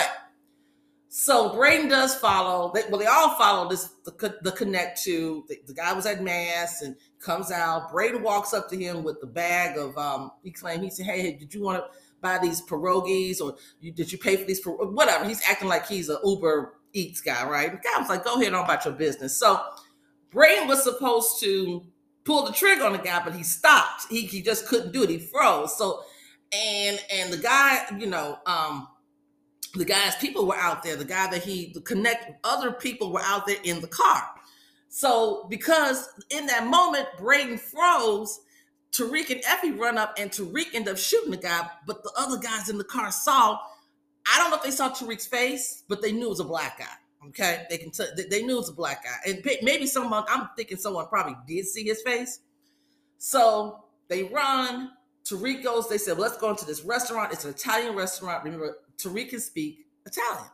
So 1.14 1.54
Braden 1.54 1.90
does 1.90 2.14
follow. 2.14 2.72
They, 2.74 2.84
well, 2.88 2.98
they 2.98 3.04
all 3.04 3.34
follow 3.34 3.68
this 3.68 3.90
the, 4.06 4.34
the 4.40 4.50
connect 4.52 5.02
to 5.02 5.44
the, 5.46 5.58
the, 5.66 5.74
guy 5.74 5.92
was 5.92 6.06
at 6.06 6.22
mass 6.22 6.80
and 6.80 6.96
comes 7.18 7.50
out. 7.50 7.92
Braden 7.92 8.22
walks 8.22 8.54
up 8.54 8.70
to 8.70 8.78
him 8.78 9.02
with 9.04 9.20
the 9.20 9.26
bag 9.26 9.76
of 9.76 9.98
um. 9.98 10.30
He 10.42 10.50
claimed 10.50 10.82
he 10.82 10.88
said, 10.88 11.04
"Hey, 11.04 11.34
did 11.34 11.52
you 11.52 11.60
want 11.60 11.84
to 11.84 11.90
buy 12.22 12.38
these 12.38 12.62
pierogies 12.62 13.42
or 13.42 13.56
you, 13.78 13.92
did 13.92 14.10
you 14.10 14.16
pay 14.16 14.36
for 14.36 14.46
these? 14.46 14.60
For 14.60 14.72
whatever." 14.86 15.26
He's 15.26 15.42
acting 15.46 15.68
like 15.68 15.86
he's 15.86 16.08
an 16.08 16.16
Uber 16.24 16.76
Eats 16.94 17.20
guy, 17.20 17.46
right? 17.46 17.70
The 17.70 17.76
guy 17.76 18.00
was 18.00 18.08
like, 18.08 18.24
"Go 18.24 18.40
ahead 18.40 18.54
on 18.54 18.64
about 18.64 18.86
your 18.86 18.94
business." 18.94 19.36
So 19.36 19.60
Braden 20.30 20.66
was 20.66 20.82
supposed 20.82 21.40
to 21.40 21.84
pull 22.24 22.46
the 22.46 22.54
trigger 22.54 22.84
on 22.84 22.92
the 22.92 22.98
guy, 22.98 23.22
but 23.22 23.34
he 23.34 23.42
stopped. 23.42 24.06
He 24.08 24.22
he 24.22 24.40
just 24.40 24.66
couldn't 24.66 24.92
do 24.92 25.02
it. 25.02 25.10
He 25.10 25.18
froze. 25.18 25.76
So 25.76 26.04
and 26.52 26.98
and 27.12 27.30
the 27.30 27.36
guy, 27.36 27.84
you 27.98 28.06
know, 28.06 28.38
um 28.46 28.88
the 29.74 29.84
guys, 29.84 30.16
people 30.16 30.46
were 30.46 30.56
out 30.56 30.82
there. 30.82 30.96
The 30.96 31.04
guy 31.04 31.30
that 31.30 31.42
he 31.42 31.74
connect, 31.84 32.32
other 32.44 32.72
people 32.72 33.12
were 33.12 33.22
out 33.22 33.46
there 33.46 33.56
in 33.64 33.80
the 33.80 33.86
car. 33.86 34.28
So 34.88 35.46
because 35.48 36.08
in 36.30 36.46
that 36.46 36.66
moment, 36.66 37.08
Braden 37.18 37.56
froze, 37.56 38.40
Tariq 38.92 39.30
and 39.30 39.42
Effie 39.46 39.72
run 39.72 39.96
up, 39.96 40.14
and 40.18 40.30
Tariq 40.30 40.74
end 40.74 40.88
up 40.88 40.98
shooting 40.98 41.30
the 41.30 41.38
guy. 41.38 41.66
But 41.86 42.02
the 42.02 42.12
other 42.18 42.36
guys 42.36 42.68
in 42.68 42.78
the 42.78 42.84
car 42.84 43.10
saw. 43.10 43.58
I 44.30 44.38
don't 44.38 44.50
know 44.50 44.56
if 44.56 44.62
they 44.62 44.70
saw 44.70 44.90
Tariq's 44.90 45.26
face, 45.26 45.82
but 45.88 46.02
they 46.02 46.12
knew 46.12 46.26
it 46.26 46.30
was 46.30 46.40
a 46.40 46.44
black 46.44 46.78
guy. 46.78 47.28
Okay, 47.28 47.64
they 47.70 47.78
can. 47.78 47.90
T- 47.90 48.04
they 48.28 48.42
knew 48.42 48.54
it 48.54 48.58
was 48.58 48.68
a 48.68 48.74
black 48.74 49.04
guy, 49.04 49.30
and 49.30 49.42
maybe 49.62 49.86
someone. 49.86 50.24
I'm 50.28 50.50
thinking 50.56 50.76
someone 50.76 51.06
probably 51.06 51.36
did 51.46 51.66
see 51.66 51.84
his 51.84 52.02
face. 52.02 52.40
So 53.16 53.84
they 54.08 54.24
run. 54.24 54.90
Tariq 55.32 55.64
goes. 55.64 55.88
They 55.88 55.98
said, 55.98 56.18
well, 56.18 56.28
"Let's 56.28 56.40
go 56.40 56.50
into 56.50 56.64
this 56.64 56.82
restaurant. 56.82 57.32
It's 57.32 57.44
an 57.44 57.50
Italian 57.50 57.94
restaurant. 57.94 58.44
Remember, 58.44 58.76
Tariq 58.98 59.30
can 59.30 59.40
speak 59.40 59.86
Italian. 60.06 60.50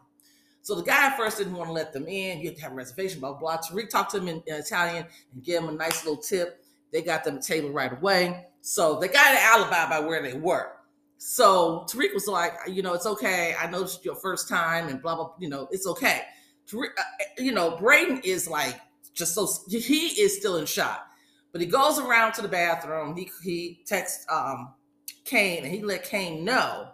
So 0.62 0.74
the 0.74 0.82
guy 0.82 1.06
at 1.06 1.16
first 1.16 1.38
didn't 1.38 1.54
want 1.54 1.68
to 1.68 1.72
let 1.72 1.92
them 1.92 2.06
in. 2.06 2.40
You 2.40 2.48
have 2.48 2.56
to 2.56 2.62
have 2.62 2.72
a 2.72 2.74
reservation, 2.74 3.20
blah, 3.20 3.32
blah. 3.32 3.58
Tariq 3.58 3.88
talked 3.88 4.10
to 4.12 4.18
him 4.18 4.28
in, 4.28 4.42
in 4.46 4.54
Italian 4.56 5.06
and 5.32 5.42
gave 5.42 5.60
him 5.60 5.68
a 5.68 5.72
nice 5.72 6.04
little 6.04 6.20
tip. 6.20 6.62
They 6.92 7.02
got 7.02 7.24
them 7.24 7.38
a 7.38 7.42
table 7.42 7.70
right 7.70 7.92
away. 7.92 8.46
So 8.60 8.98
they 8.98 9.08
got 9.08 9.30
an 9.30 9.38
alibi 9.40 9.88
by 9.88 10.00
where 10.00 10.22
they 10.22 10.34
were. 10.34 10.72
So 11.16 11.86
Tariq 11.88 12.14
was 12.14 12.28
like, 12.28 12.52
you 12.68 12.82
know, 12.82 12.94
it's 12.94 13.06
okay. 13.06 13.54
I 13.58 13.68
know 13.70 13.82
it's 13.82 13.98
your 14.04 14.14
first 14.14 14.48
time 14.48 14.88
and 14.88 15.00
blah, 15.02 15.16
blah, 15.16 15.32
you 15.38 15.48
know, 15.48 15.68
it's 15.70 15.86
okay. 15.86 16.22
Tariq, 16.70 16.88
uh, 16.98 17.02
you 17.38 17.52
know, 17.52 17.76
Braden 17.76 18.20
is 18.22 18.48
like 18.48 18.78
just 19.14 19.34
so, 19.34 19.48
he 19.68 20.20
is 20.20 20.36
still 20.36 20.58
in 20.58 20.66
shock. 20.66 21.07
But 21.52 21.60
he 21.60 21.66
goes 21.66 21.98
around 21.98 22.32
to 22.34 22.42
the 22.42 22.48
bathroom. 22.48 23.16
He, 23.16 23.30
he 23.42 23.80
texts 23.86 24.26
um, 24.30 24.74
Cane 25.24 25.64
and 25.64 25.72
he 25.72 25.82
let 25.82 26.04
Kane 26.04 26.44
know 26.44 26.90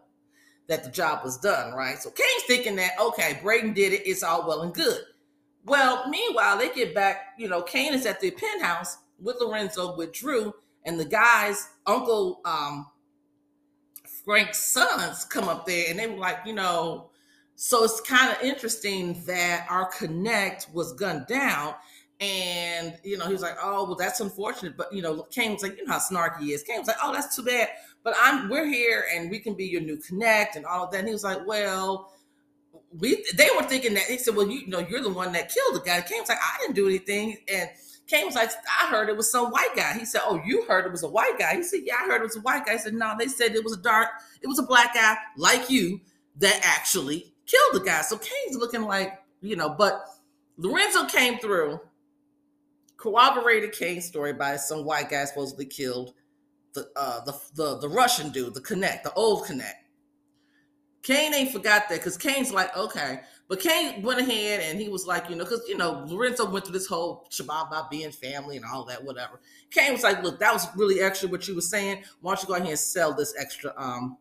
that 0.68 0.84
the 0.84 0.90
job 0.90 1.24
was 1.24 1.38
done, 1.38 1.72
right? 1.74 1.98
So 1.98 2.10
Kane's 2.10 2.42
thinking 2.46 2.76
that, 2.76 2.92
okay, 3.00 3.38
Braden 3.42 3.74
did 3.74 3.92
it, 3.92 4.08
it's 4.08 4.22
all 4.22 4.46
well 4.46 4.62
and 4.62 4.72
good. 4.72 5.00
Well, 5.66 6.08
meanwhile, 6.08 6.58
they 6.58 6.70
get 6.70 6.94
back, 6.94 7.34
you 7.38 7.48
know, 7.48 7.62
Kane 7.62 7.94
is 7.94 8.06
at 8.06 8.20
the 8.20 8.30
penthouse 8.30 8.98
with 9.20 9.36
Lorenzo, 9.40 9.96
with 9.96 10.12
Drew, 10.12 10.54
and 10.84 10.98
the 11.00 11.04
guys, 11.04 11.68
Uncle 11.86 12.40
um, 12.44 12.86
Frank's 14.24 14.58
sons 14.58 15.24
come 15.24 15.48
up 15.48 15.66
there 15.66 15.86
and 15.88 15.98
they 15.98 16.06
were 16.06 16.16
like, 16.16 16.38
you 16.46 16.54
know, 16.54 17.10
so 17.56 17.84
it's 17.84 18.00
kind 18.00 18.34
of 18.34 18.42
interesting 18.42 19.22
that 19.26 19.66
our 19.70 19.86
connect 19.86 20.68
was 20.72 20.92
gunned 20.94 21.26
down. 21.26 21.74
And, 22.20 22.96
you 23.02 23.18
know, 23.18 23.26
he 23.26 23.32
was 23.32 23.42
like, 23.42 23.56
oh, 23.62 23.84
well, 23.84 23.96
that's 23.96 24.20
unfortunate. 24.20 24.76
But, 24.76 24.92
you 24.92 25.02
know, 25.02 25.22
Cane 25.30 25.52
was 25.52 25.62
like, 25.62 25.76
you 25.76 25.84
know 25.84 25.92
how 25.92 25.98
snarky 25.98 26.40
he 26.40 26.52
is. 26.52 26.62
Cane 26.62 26.78
was 26.78 26.88
like, 26.88 26.96
oh, 27.02 27.12
that's 27.12 27.34
too 27.34 27.42
bad 27.42 27.68
but 28.04 28.14
I'm 28.20 28.48
we're 28.48 28.66
here 28.66 29.06
and 29.12 29.30
we 29.30 29.40
can 29.40 29.54
be 29.54 29.64
your 29.64 29.80
new 29.80 29.96
connect 29.96 30.54
and 30.54 30.64
all 30.64 30.84
of 30.84 30.92
that. 30.92 30.98
And 30.98 31.08
he 31.08 31.14
was 31.14 31.24
like, 31.24 31.44
well, 31.46 32.12
we 32.96 33.24
they 33.34 33.48
were 33.56 33.64
thinking 33.64 33.94
that 33.94 34.04
he 34.04 34.18
said, 34.18 34.36
well, 34.36 34.46
you, 34.46 34.60
you 34.60 34.68
know, 34.68 34.78
you're 34.78 35.02
the 35.02 35.10
one 35.10 35.32
that 35.32 35.52
killed 35.52 35.74
the 35.74 35.80
guy. 35.80 36.00
Cane 36.02 36.20
was 36.20 36.28
like, 36.28 36.38
I 36.38 36.58
didn't 36.60 36.76
do 36.76 36.86
anything, 36.86 37.38
and 37.52 37.68
Cane 38.06 38.26
was 38.26 38.34
like, 38.34 38.50
I 38.80 38.86
heard 38.88 39.08
it 39.08 39.16
was 39.16 39.32
some 39.32 39.50
white 39.50 39.74
guy. 39.74 39.94
He 39.94 40.04
said, 40.04 40.20
oh, 40.24 40.40
you 40.44 40.64
heard 40.66 40.84
it 40.84 40.92
was 40.92 41.02
a 41.02 41.08
white 41.08 41.38
guy. 41.38 41.56
He 41.56 41.62
said, 41.62 41.80
yeah, 41.84 41.94
I 42.02 42.06
heard 42.06 42.20
it 42.20 42.24
was 42.24 42.36
a 42.36 42.40
white 42.42 42.66
guy. 42.66 42.72
He 42.72 42.78
said, 42.78 42.92
no, 42.92 43.14
they 43.18 43.26
said 43.26 43.54
it 43.54 43.64
was 43.64 43.72
a 43.72 43.80
dark, 43.80 44.08
it 44.42 44.46
was 44.46 44.58
a 44.58 44.62
black 44.62 44.94
guy 44.94 45.16
like 45.36 45.70
you 45.70 46.00
that 46.36 46.60
actually 46.62 47.32
killed 47.46 47.72
the 47.72 47.80
guy. 47.80 48.02
So 48.02 48.18
Cane's 48.18 48.58
looking 48.58 48.82
like, 48.82 49.18
you 49.40 49.56
know, 49.56 49.70
but 49.70 50.04
Lorenzo 50.58 51.06
came 51.06 51.38
through, 51.38 51.80
corroborated 53.04 53.72
Kane's 53.72 54.06
story 54.06 54.32
by 54.32 54.56
some 54.56 54.84
white 54.84 55.10
guy 55.10 55.26
supposedly 55.26 55.66
killed 55.66 56.14
the 56.72 56.88
uh 56.96 57.22
the 57.24 57.38
the, 57.54 57.78
the 57.80 57.88
Russian 57.88 58.30
dude, 58.30 58.54
the 58.54 58.62
Connect, 58.62 59.04
the 59.04 59.12
old 59.12 59.46
Connect. 59.46 59.76
Kane 61.02 61.34
ain't 61.34 61.52
forgot 61.52 61.90
that 61.90 61.98
because 61.98 62.16
Kane's 62.16 62.50
like, 62.50 62.74
okay. 62.74 63.20
But 63.46 63.60
Kane 63.60 64.00
went 64.00 64.20
ahead 64.20 64.60
and 64.62 64.80
he 64.80 64.88
was 64.88 65.06
like, 65.06 65.28
you 65.28 65.36
know, 65.36 65.44
because 65.44 65.62
you 65.68 65.76
know, 65.76 66.06
Lorenzo 66.08 66.50
went 66.50 66.64
through 66.64 66.72
this 66.72 66.86
whole 66.86 67.28
shabbat 67.30 67.68
about 67.68 67.90
being 67.90 68.10
family 68.10 68.56
and 68.56 68.64
all 68.64 68.86
that, 68.86 69.04
whatever. 69.04 69.38
Kane 69.70 69.92
was 69.92 70.02
like, 70.02 70.22
look, 70.22 70.40
that 70.40 70.54
was 70.54 70.66
really 70.74 71.02
extra 71.02 71.28
what 71.28 71.46
you 71.46 71.54
were 71.54 71.60
saying. 71.60 72.02
Why 72.22 72.32
don't 72.34 72.42
you 72.42 72.48
go 72.48 72.54
ahead 72.54 72.68
and 72.68 72.78
sell 72.78 73.12
this 73.12 73.34
extra 73.38 73.74
um, 73.76 74.16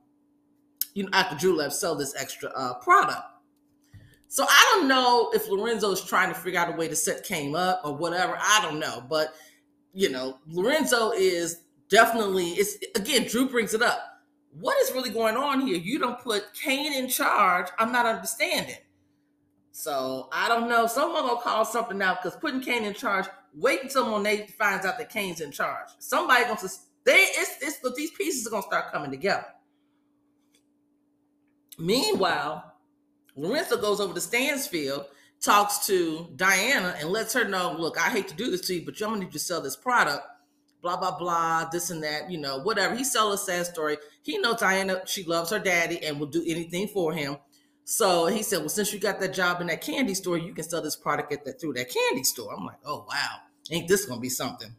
you 0.94 1.04
know, 1.04 1.10
after 1.14 1.48
left, 1.54 1.74
sell 1.74 1.96
this 1.96 2.14
extra 2.18 2.50
uh 2.50 2.74
product. 2.80 3.24
So 4.34 4.48
I 4.50 4.72
don't 4.74 4.88
know 4.88 5.30
if 5.32 5.48
Lorenzo 5.48 5.92
is 5.92 6.04
trying 6.04 6.30
to 6.30 6.34
figure 6.34 6.60
out 6.60 6.74
a 6.74 6.76
way 6.76 6.88
to 6.88 6.96
set 6.96 7.24
Cane 7.24 7.56
up 7.56 7.82
or 7.86 7.96
whatever. 7.96 8.36
I 8.36 8.62
don't 8.64 8.80
know. 8.80 9.04
But 9.08 9.36
you 9.94 10.10
know, 10.10 10.40
Lorenzo 10.48 11.12
is 11.12 11.62
definitely 11.88 12.48
it's 12.54 12.78
again 12.96 13.28
drew 13.28 13.48
brings 13.48 13.76
it 13.76 13.84
up. 13.84 14.00
What 14.60 14.76
is 14.82 14.92
really 14.92 15.12
going 15.12 15.38
on 15.38 15.68
here? 15.68 15.78
You 15.78 16.00
don't 16.00 16.20
put 16.20 16.52
cane 16.56 16.94
in 16.94 17.10
charge. 17.10 17.68
I'm 17.78 17.92
not 17.92 18.08
understanding. 18.08 18.78
So 19.72 20.30
i 20.32 20.48
don't 20.48 20.68
know. 20.68 20.88
Someone 20.88 21.28
gonna 21.28 21.40
call 21.40 21.64
something 21.64 22.02
out 22.02 22.24
because 22.24 22.36
putting 22.40 22.60
cane 22.60 22.86
in 22.86 22.96
charge 22.96 23.28
wait 23.54 23.84
until 23.84 24.10
monet 24.10 24.48
finds 24.58 24.84
out 24.84 24.98
that 24.98 25.12
cane's 25.12 25.42
in 25.42 25.52
charge. 25.52 25.90
Somebody 26.00 26.46
gonna 26.46 26.60
they 27.04 27.20
it's, 27.20 27.58
it's 27.62 27.96
these 27.96 28.10
pieces 28.10 28.48
are 28.48 28.50
gonna 28.50 28.64
start 28.64 28.92
coming 28.92 29.12
together. 29.12 29.46
Meanwhile 31.78 32.73
lorenzo 33.36 33.78
goes 33.78 34.00
over 34.00 34.14
to 34.14 34.22
stansfield 34.22 35.06
talks 35.42 35.86
to 35.86 36.30
diana 36.36 36.96
and 37.00 37.10
lets 37.10 37.34
her 37.34 37.48
know 37.48 37.76
look 37.78 38.00
i 38.00 38.10
hate 38.10 38.28
to 38.28 38.36
do 38.36 38.52
this 38.52 38.62
to 38.62 38.76
you 38.76 38.86
but 38.86 39.00
you're 39.00 39.10
gonna 39.10 39.22
need 39.22 39.32
to 39.32 39.40
sell 39.40 39.62
this 39.62 39.76
product 39.76 40.24
blah 40.84 40.98
blah 40.98 41.18
blah, 41.18 41.66
this 41.72 41.90
and 41.90 42.04
that, 42.04 42.30
you 42.30 42.38
know, 42.38 42.60
whatever. 42.60 42.94
He 42.94 43.06
sells 43.06 43.42
a 43.42 43.44
sad 43.46 43.66
story. 43.66 43.98
He 44.22 44.38
knows 44.38 44.60
Diana, 44.60 45.02
she 45.06 45.24
loves 45.24 45.50
her 45.50 45.58
daddy 45.58 46.04
and 46.06 46.20
will 46.20 46.28
do 46.28 46.44
anything 46.46 46.90
for 46.90 47.14
him. 47.14 47.38
So 47.86 48.28
he 48.28 48.44
said, 48.44 48.60
Well, 48.60 48.70
since 48.70 48.94
you 48.94 49.00
got 49.00 49.20
that 49.22 49.34
job 49.34 49.62
in 49.62 49.68
that 49.68 49.82
candy 49.82 50.14
store, 50.14 50.38
you 50.38 50.54
can 50.54 50.64
sell 50.64 50.82
this 50.82 50.96
product 50.96 51.34
at 51.34 51.46
that 51.46 51.60
through 51.60 51.74
that 51.74 51.90
candy 51.90 52.24
store. 52.24 52.54
I'm 52.54 52.66
like, 52.66 52.80
oh 52.86 53.06
wow, 53.10 53.38
ain't 53.72 53.88
this 53.88 54.06
gonna 54.06 54.22
be 54.22 54.30
something? 54.30 54.76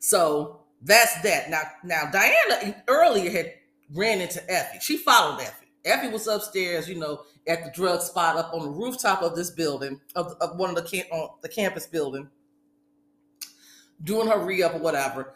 So 0.00 0.60
that's 0.82 1.20
that. 1.22 1.50
Now, 1.50 1.62
now 1.82 2.10
Diana 2.10 2.82
earlier 2.88 3.30
had 3.30 3.52
ran 3.92 4.20
into 4.20 4.42
Effie. 4.52 4.78
She 4.80 4.96
followed 4.96 5.40
Effie. 5.40 5.57
Effie 5.84 6.08
was 6.08 6.26
upstairs, 6.26 6.88
you 6.88 6.96
know, 6.96 7.22
at 7.46 7.64
the 7.64 7.70
drug 7.70 8.00
spot 8.02 8.36
up 8.36 8.52
on 8.52 8.64
the 8.64 8.70
rooftop 8.70 9.22
of 9.22 9.34
this 9.36 9.50
building, 9.50 10.00
of, 10.14 10.34
of 10.40 10.56
one 10.58 10.70
of 10.70 10.76
the 10.76 10.82
camp 10.82 11.08
on 11.12 11.30
the 11.42 11.48
campus 11.48 11.86
building, 11.86 12.28
doing 14.02 14.28
her 14.28 14.44
re-up 14.44 14.74
or 14.74 14.78
whatever. 14.78 15.34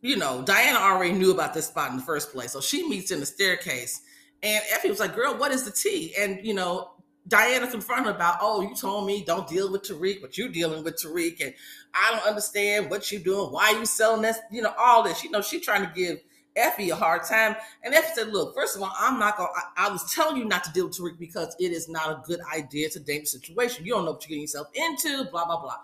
You 0.00 0.16
know, 0.16 0.42
Diana 0.42 0.78
already 0.78 1.12
knew 1.12 1.32
about 1.32 1.54
this 1.54 1.66
spot 1.66 1.90
in 1.90 1.96
the 1.96 2.02
first 2.02 2.32
place. 2.32 2.52
So 2.52 2.60
she 2.60 2.88
meets 2.88 3.10
in 3.10 3.20
the 3.20 3.26
staircase 3.26 4.02
and 4.42 4.62
Effie 4.72 4.90
was 4.90 5.00
like, 5.00 5.14
girl, 5.14 5.36
what 5.36 5.50
is 5.50 5.64
the 5.64 5.72
tea? 5.72 6.14
And, 6.18 6.44
you 6.46 6.54
know, 6.54 6.92
Diana 7.26 7.68
confronted 7.68 8.14
about, 8.14 8.38
oh, 8.40 8.60
you 8.60 8.74
told 8.74 9.06
me 9.06 9.24
don't 9.24 9.48
deal 9.48 9.70
with 9.70 9.82
Tariq, 9.82 10.20
but 10.20 10.38
you're 10.38 10.48
dealing 10.48 10.84
with 10.84 11.02
Tariq. 11.02 11.44
And 11.44 11.52
I 11.92 12.12
don't 12.12 12.26
understand 12.26 12.90
what 12.90 13.10
you're 13.10 13.20
doing. 13.20 13.52
Why 13.52 13.70
you 13.70 13.84
selling 13.84 14.22
this? 14.22 14.38
You 14.50 14.62
know, 14.62 14.72
all 14.78 15.02
this. 15.02 15.24
You 15.24 15.30
know, 15.30 15.42
she 15.42 15.60
trying 15.60 15.84
to 15.84 15.92
give 15.94 16.20
Effie 16.58 16.90
a 16.90 16.96
hard 16.96 17.22
time. 17.24 17.56
And 17.82 17.94
Effie 17.94 18.12
said, 18.14 18.28
look, 18.28 18.54
first 18.54 18.76
of 18.76 18.82
all, 18.82 18.92
I'm 18.98 19.18
not 19.18 19.36
going 19.36 19.48
to, 19.48 19.60
I 19.80 19.90
was 19.90 20.12
telling 20.12 20.36
you 20.36 20.44
not 20.44 20.64
to 20.64 20.72
deal 20.72 20.86
with 20.86 20.98
Tariq 20.98 21.18
because 21.18 21.54
it 21.58 21.72
is 21.72 21.88
not 21.88 22.10
a 22.10 22.22
good 22.26 22.40
idea. 22.54 22.86
It's 22.86 22.96
a 22.96 23.00
dangerous 23.00 23.32
situation. 23.32 23.86
You 23.86 23.94
don't 23.94 24.04
know 24.04 24.12
what 24.12 24.22
you're 24.22 24.28
getting 24.28 24.42
yourself 24.42 24.68
into, 24.74 25.24
blah, 25.30 25.46
blah, 25.46 25.60
blah. 25.60 25.76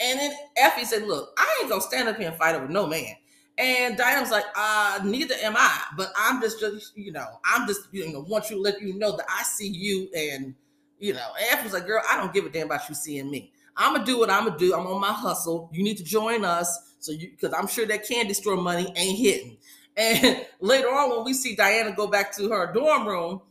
And 0.00 0.18
then 0.18 0.32
Effie 0.56 0.84
said, 0.84 1.04
look, 1.04 1.30
I 1.38 1.58
ain't 1.60 1.70
going 1.70 1.80
to 1.80 1.86
stand 1.86 2.08
up 2.08 2.16
here 2.16 2.28
and 2.28 2.38
fight 2.38 2.54
over 2.54 2.68
no 2.68 2.86
man. 2.86 3.14
And 3.58 3.96
Diane 3.96 4.20
was 4.20 4.30
like, 4.30 4.46
uh, 4.56 5.00
neither 5.04 5.34
am 5.42 5.54
I, 5.56 5.82
but 5.96 6.08
I'm 6.16 6.40
just, 6.40 6.60
just, 6.60 6.96
you 6.96 7.12
know, 7.12 7.26
I'm 7.44 7.66
just, 7.66 7.88
you 7.92 8.10
know, 8.10 8.20
want 8.20 8.48
you 8.48 8.56
to 8.56 8.62
let 8.62 8.80
you 8.80 8.94
know 8.94 9.16
that 9.16 9.26
I 9.28 9.42
see 9.42 9.68
you 9.68 10.08
and, 10.16 10.54
you 10.98 11.12
know, 11.12 11.26
and 11.52 11.62
was 11.62 11.74
like, 11.74 11.86
girl, 11.86 12.02
I 12.08 12.16
don't 12.16 12.32
give 12.32 12.46
a 12.46 12.48
damn 12.48 12.66
about 12.66 12.88
you 12.88 12.94
seeing 12.94 13.30
me. 13.30 13.52
I'm 13.76 13.94
gonna 13.94 14.04
do 14.04 14.18
what 14.18 14.30
I'm 14.30 14.46
gonna 14.46 14.58
do. 14.58 14.74
I'm 14.74 14.86
on 14.86 15.00
my 15.00 15.12
hustle. 15.12 15.70
You 15.72 15.82
need 15.82 15.96
to 15.98 16.04
join 16.04 16.44
us. 16.44 16.94
So 16.98 17.12
you, 17.12 17.30
because 17.30 17.54
I'm 17.54 17.66
sure 17.66 17.86
that 17.86 18.06
candy 18.06 18.34
store 18.34 18.56
money 18.56 18.92
ain't 18.96 19.18
hitting. 19.18 19.56
And 20.00 20.46
later 20.60 20.88
on, 20.88 21.10
when 21.10 21.24
we 21.24 21.34
see 21.34 21.54
Diana 21.54 21.92
go 21.92 22.06
back 22.08 22.34
to 22.36 22.50
her 22.50 22.72
dorm 22.72 23.06
room, 23.06 23.42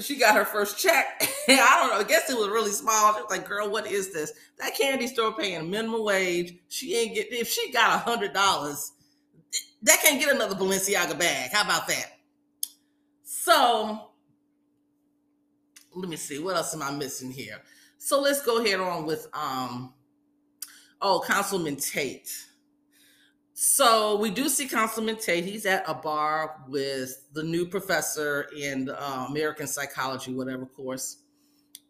she 0.00 0.18
got 0.18 0.36
her 0.36 0.44
first 0.44 0.78
check. 0.78 1.22
And 1.48 1.58
I 1.58 1.80
don't 1.80 1.88
know, 1.88 2.00
I 2.00 2.04
guess 2.04 2.28
it 2.28 2.36
was 2.36 2.48
really 2.48 2.72
small. 2.72 3.14
She 3.14 3.22
was 3.22 3.30
like, 3.30 3.48
girl, 3.48 3.70
what 3.70 3.86
is 3.86 4.12
this? 4.12 4.34
That 4.58 4.76
candy 4.76 5.06
store 5.06 5.32
paying 5.32 5.70
minimum 5.70 6.04
wage. 6.04 6.58
She 6.68 6.94
ain't 6.94 7.14
get 7.14 7.32
if 7.32 7.48
she 7.48 7.72
got 7.72 7.94
a 7.94 7.98
hundred 7.98 8.34
dollars 8.34 8.92
that 9.82 10.00
can't 10.02 10.20
get 10.20 10.34
another 10.34 10.54
Balenciaga 10.54 11.18
bag. 11.18 11.50
How 11.52 11.62
about 11.62 11.86
that? 11.88 12.18
So 13.22 14.10
let 15.94 16.08
me 16.08 16.16
see. 16.16 16.38
What 16.38 16.56
else 16.56 16.74
am 16.74 16.82
I 16.82 16.90
missing 16.90 17.30
here? 17.30 17.58
So 17.98 18.20
let's 18.20 18.42
go 18.42 18.62
ahead 18.64 18.80
on 18.80 19.06
with 19.06 19.28
um 19.32 19.94
oh 21.00 21.22
Councilman 21.26 21.76
Tate. 21.76 22.30
So 23.60 24.14
we 24.18 24.30
do 24.30 24.48
see 24.48 24.68
Councilman 24.68 25.16
Tate. 25.16 25.44
He's 25.44 25.66
at 25.66 25.82
a 25.88 25.92
bar 25.92 26.62
with 26.68 27.24
the 27.32 27.42
new 27.42 27.66
professor 27.66 28.46
in 28.56 28.88
uh, 28.88 29.26
American 29.28 29.66
psychology, 29.66 30.32
whatever 30.32 30.64
course. 30.64 31.24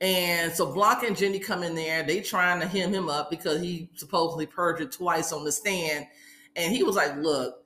And 0.01 0.51
so 0.51 0.73
Blanca 0.73 1.07
and 1.09 1.15
Jenny 1.15 1.39
come 1.39 1.63
in 1.63 1.75
there. 1.75 2.03
They 2.03 2.23
trying 2.23 2.61
to 2.61 2.67
hem 2.67 2.95
him 2.95 3.11
up 3.11 3.29
because 3.29 3.61
he 3.61 3.91
supposedly 3.97 4.47
perjured 4.47 4.93
twice 4.93 5.31
on 5.31 5.45
the 5.45 5.53
stand. 5.53 6.07
And 6.57 6.75
he 6.75 6.83
was 6.83 6.97
like, 6.97 7.15
"Look, 7.19 7.57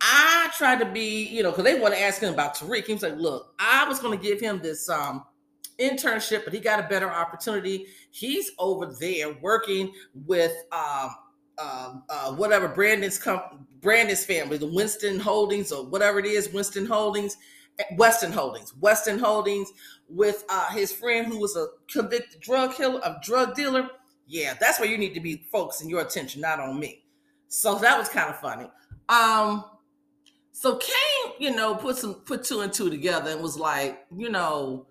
I 0.00 0.50
tried 0.58 0.80
to 0.80 0.86
be, 0.86 1.28
you 1.28 1.44
know, 1.44 1.52
because 1.52 1.62
they 1.62 1.78
want 1.78 1.94
to 1.94 2.00
ask 2.00 2.20
him 2.20 2.34
about 2.34 2.56
Tariq. 2.56 2.84
He 2.84 2.94
was 2.94 3.04
like, 3.04 3.14
look, 3.16 3.54
I 3.60 3.86
was 3.86 4.00
going 4.00 4.18
to 4.18 4.24
give 4.24 4.40
him 4.40 4.58
this 4.60 4.88
um 4.88 5.22
internship, 5.78 6.42
but 6.42 6.52
he 6.52 6.58
got 6.58 6.84
a 6.84 6.88
better 6.88 7.08
opportunity. 7.08 7.86
He's 8.10 8.50
over 8.58 8.92
there 8.98 9.34
working 9.40 9.92
with 10.26 10.52
um, 10.72 11.14
um 11.60 12.04
uh, 12.08 12.32
whatever 12.32 12.68
Brandon's 12.68 13.18
com- 13.18 13.66
Brandon's 13.80 14.24
family, 14.24 14.58
the 14.58 14.66
Winston 14.66 15.18
Holdings 15.18 15.72
or 15.72 15.84
whatever 15.84 16.18
it 16.18 16.26
is, 16.26 16.52
Winston 16.52 16.86
Holdings, 16.86 17.36
Weston 17.96 18.32
Holdings, 18.32 18.74
Weston 18.80 19.18
Holdings, 19.18 19.72
with 20.08 20.44
uh, 20.48 20.70
his 20.70 20.92
friend 20.92 21.26
who 21.26 21.38
was 21.38 21.56
a 21.56 21.68
convicted 21.90 22.40
drug 22.40 22.74
killer, 22.74 23.00
a 23.04 23.18
drug 23.22 23.54
dealer. 23.54 23.88
Yeah, 24.26 24.54
that's 24.60 24.78
where 24.78 24.88
you 24.88 24.98
need 24.98 25.14
to 25.14 25.20
be 25.20 25.44
focusing 25.50 25.88
your 25.90 26.02
attention, 26.02 26.40
not 26.40 26.60
on 26.60 26.78
me. 26.78 27.04
So 27.48 27.76
that 27.76 27.98
was 27.98 28.08
kind 28.08 28.30
of 28.30 28.38
funny. 28.38 28.70
Um, 29.08 29.64
so 30.52 30.76
Kane, 30.76 31.32
you 31.38 31.54
know, 31.54 31.74
put 31.74 31.96
some 31.96 32.14
put 32.14 32.44
two 32.44 32.60
and 32.60 32.72
two 32.72 32.90
together 32.90 33.30
and 33.30 33.42
was 33.42 33.58
like, 33.58 34.04
you 34.16 34.30
know, 34.30 34.86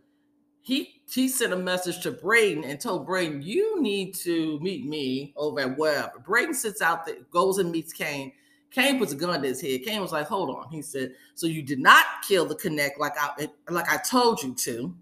he 0.70 1.02
he 1.12 1.28
sent 1.28 1.52
a 1.52 1.58
message 1.58 2.02
to 2.04 2.12
Brayden 2.12 2.64
and 2.64 2.80
told 2.80 3.08
Brayden, 3.08 3.44
you 3.44 3.82
need 3.82 4.14
to 4.18 4.60
meet 4.60 4.86
me 4.86 5.34
over 5.36 5.62
at 5.62 5.76
Webb. 5.80 6.24
Brayden 6.24 6.54
sits 6.54 6.80
out 6.80 7.08
there, 7.08 7.16
goes 7.32 7.58
and 7.58 7.72
meets 7.72 7.92
Kane. 7.92 8.32
Kane 8.70 9.00
puts 9.00 9.12
a 9.12 9.16
gun 9.16 9.42
to 9.42 9.48
his 9.48 9.60
head. 9.60 9.82
Kane 9.84 10.00
was 10.00 10.12
like, 10.12 10.28
hold 10.28 10.56
on. 10.56 10.70
He 10.70 10.84
said, 10.84 11.16
so 11.34 11.48
you 11.48 11.64
did 11.64 11.80
not 11.80 12.06
kill 12.28 12.46
the 12.46 12.54
connect 12.54 13.00
like 13.00 13.14
I 13.18 13.50
like 13.70 13.92
I 13.92 13.98
told 13.98 14.44
you 14.44 14.54
to. 14.54 14.96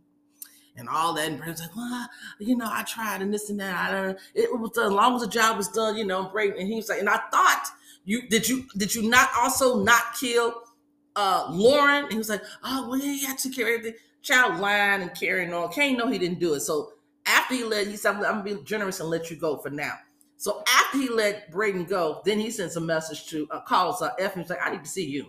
And 0.78 0.88
all 0.88 1.14
that, 1.16 1.28
and 1.28 1.42
Brayden's 1.42 1.60
like, 1.60 1.76
well, 1.76 2.08
you 2.40 2.56
know, 2.56 2.70
I 2.72 2.84
tried 2.84 3.22
and 3.22 3.34
this 3.34 3.50
and 3.50 3.60
that. 3.60 3.76
I 3.76 3.92
don't 3.92 4.20
it 4.36 4.58
was 4.58 4.72
done. 4.72 4.86
As 4.86 4.94
long 4.94 5.16
as 5.16 5.22
the 5.22 5.28
job 5.28 5.58
was 5.58 5.68
done, 5.68 5.98
you 5.98 6.06
know, 6.06 6.32
Brayden. 6.34 6.60
And 6.60 6.68
he 6.70 6.76
was 6.76 6.88
like, 6.88 7.00
and 7.00 7.10
I 7.10 7.20
thought 7.30 7.66
you 8.06 8.22
did 8.30 8.48
you 8.48 8.64
did 8.78 8.96
you 8.96 9.10
not 9.10 9.30
also 9.38 9.84
not 9.84 10.14
kill 10.18 10.64
uh 11.18 11.48
Lauren? 11.50 12.06
And 12.06 12.14
he 12.14 12.18
was 12.18 12.30
like, 12.30 12.44
oh 12.64 12.88
well, 12.88 12.98
yeah, 12.98 13.12
he 13.12 13.26
had 13.26 13.38
to 13.40 13.50
carry 13.50 13.74
everything. 13.74 14.00
Child 14.28 14.60
lying 14.60 15.02
and 15.02 15.16
carrying 15.18 15.54
on. 15.54 15.72
Can't 15.72 15.98
know 15.98 16.10
he 16.10 16.20
didn't 16.20 16.40
do 16.40 16.54
it. 16.54 16.60
So 16.60 16.92
after 17.26 17.56
he 17.56 17.64
let 17.64 17.88
he 17.88 17.96
said, 17.96 18.16
I'm 18.16 18.22
gonna 18.22 18.44
be 18.44 18.58
generous 18.66 19.00
and 19.00 19.10
let 19.10 19.32
you 19.32 19.38
go 19.38 19.56
for 19.58 19.70
now. 19.70 19.94
So 20.36 20.64
after 20.68 20.98
he 20.98 21.08
let 21.08 21.50
Brayden 21.50 21.88
go, 21.88 22.22
then 22.26 22.38
he 22.38 22.52
sends 22.52 22.76
a 22.76 22.82
message 22.82 23.28
to 23.28 23.48
uh, 23.52 23.62
calls 23.62 24.02
uh, 24.02 24.10
F 24.20 24.34
and 24.34 24.44
he's 24.44 24.50
like, 24.50 24.60
I 24.62 24.72
need 24.72 24.84
to 24.84 24.90
see 24.90 25.06
you. 25.06 25.28